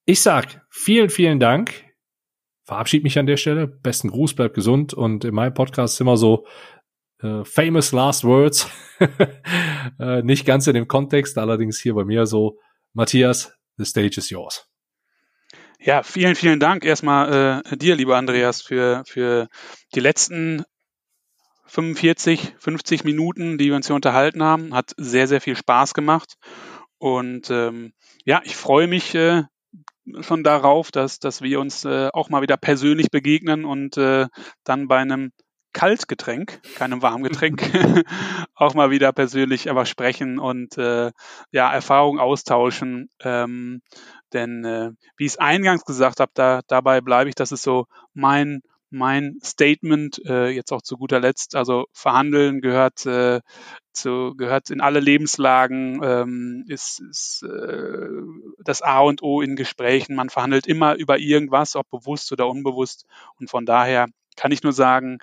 [0.06, 1.86] Ich sag vielen, vielen Dank.
[2.66, 3.68] Verabschiede mich an der Stelle.
[3.68, 4.94] Besten Gruß, bleib gesund.
[4.94, 6.46] Und in meinem Podcast ist immer so,
[7.22, 8.70] äh, famous last words.
[10.00, 12.58] äh, nicht ganz in dem Kontext, allerdings hier bei mir so.
[12.94, 14.68] Matthias, the stage is yours.
[15.80, 19.48] Ja, vielen, vielen Dank erstmal äh, dir, lieber Andreas, für, für
[19.96, 20.64] die letzten
[21.74, 24.76] 45, 50 Minuten, die wir uns hier unterhalten haben.
[24.76, 26.36] Hat sehr, sehr viel Spaß gemacht.
[27.00, 27.94] Und ähm,
[28.26, 29.42] ja, ich freue mich äh,
[30.22, 34.28] schon darauf, dass, dass wir uns äh, auch mal wieder persönlich begegnen und äh,
[34.64, 35.32] dann bei einem
[35.74, 37.64] Kaltgetränk, keinem Warmgetränk,
[38.54, 41.12] auch mal wieder persönlich aber sprechen und äh,
[41.52, 43.10] ja, Erfahrungen austauschen.
[43.20, 43.82] Ähm,
[44.32, 47.88] denn äh, wie ich es eingangs gesagt habe, da, dabei bleibe ich, das ist so
[48.14, 48.62] mein
[48.94, 51.56] mein Statement äh, jetzt auch zu guter Letzt.
[51.56, 53.42] Also Verhandeln gehört äh,
[53.92, 58.08] zu, gehört in alle Lebenslagen, ähm, ist, ist äh,
[58.60, 60.16] das A und O in Gesprächen.
[60.16, 63.06] Man verhandelt immer über irgendwas, ob bewusst oder unbewusst.
[63.40, 65.20] Und von daher kann ich nur sagen,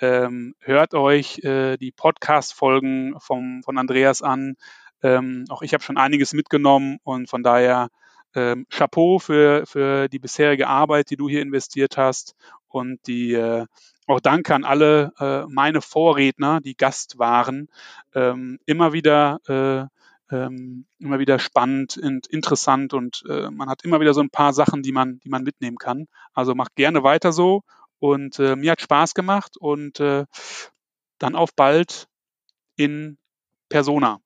[0.00, 4.56] ähm, hört euch äh, die Podcast-Folgen von Andreas an.
[5.02, 7.88] Ähm, auch ich habe schon einiges mitgenommen und von daher
[8.34, 12.34] ähm, Chapeau für, für die bisherige Arbeit, die du hier investiert hast
[12.74, 13.66] und die äh,
[14.06, 17.68] auch danke an alle äh, meine Vorredner, die Gast waren.
[18.14, 24.00] Ähm, immer wieder äh, ähm, immer wieder spannend und interessant und äh, man hat immer
[24.00, 26.06] wieder so ein paar Sachen, die man, die man mitnehmen kann.
[26.32, 27.62] Also macht gerne weiter so
[27.98, 30.24] und äh, mir hat Spaß gemacht und äh,
[31.18, 32.08] dann auf bald
[32.76, 33.18] in
[33.68, 34.18] Persona.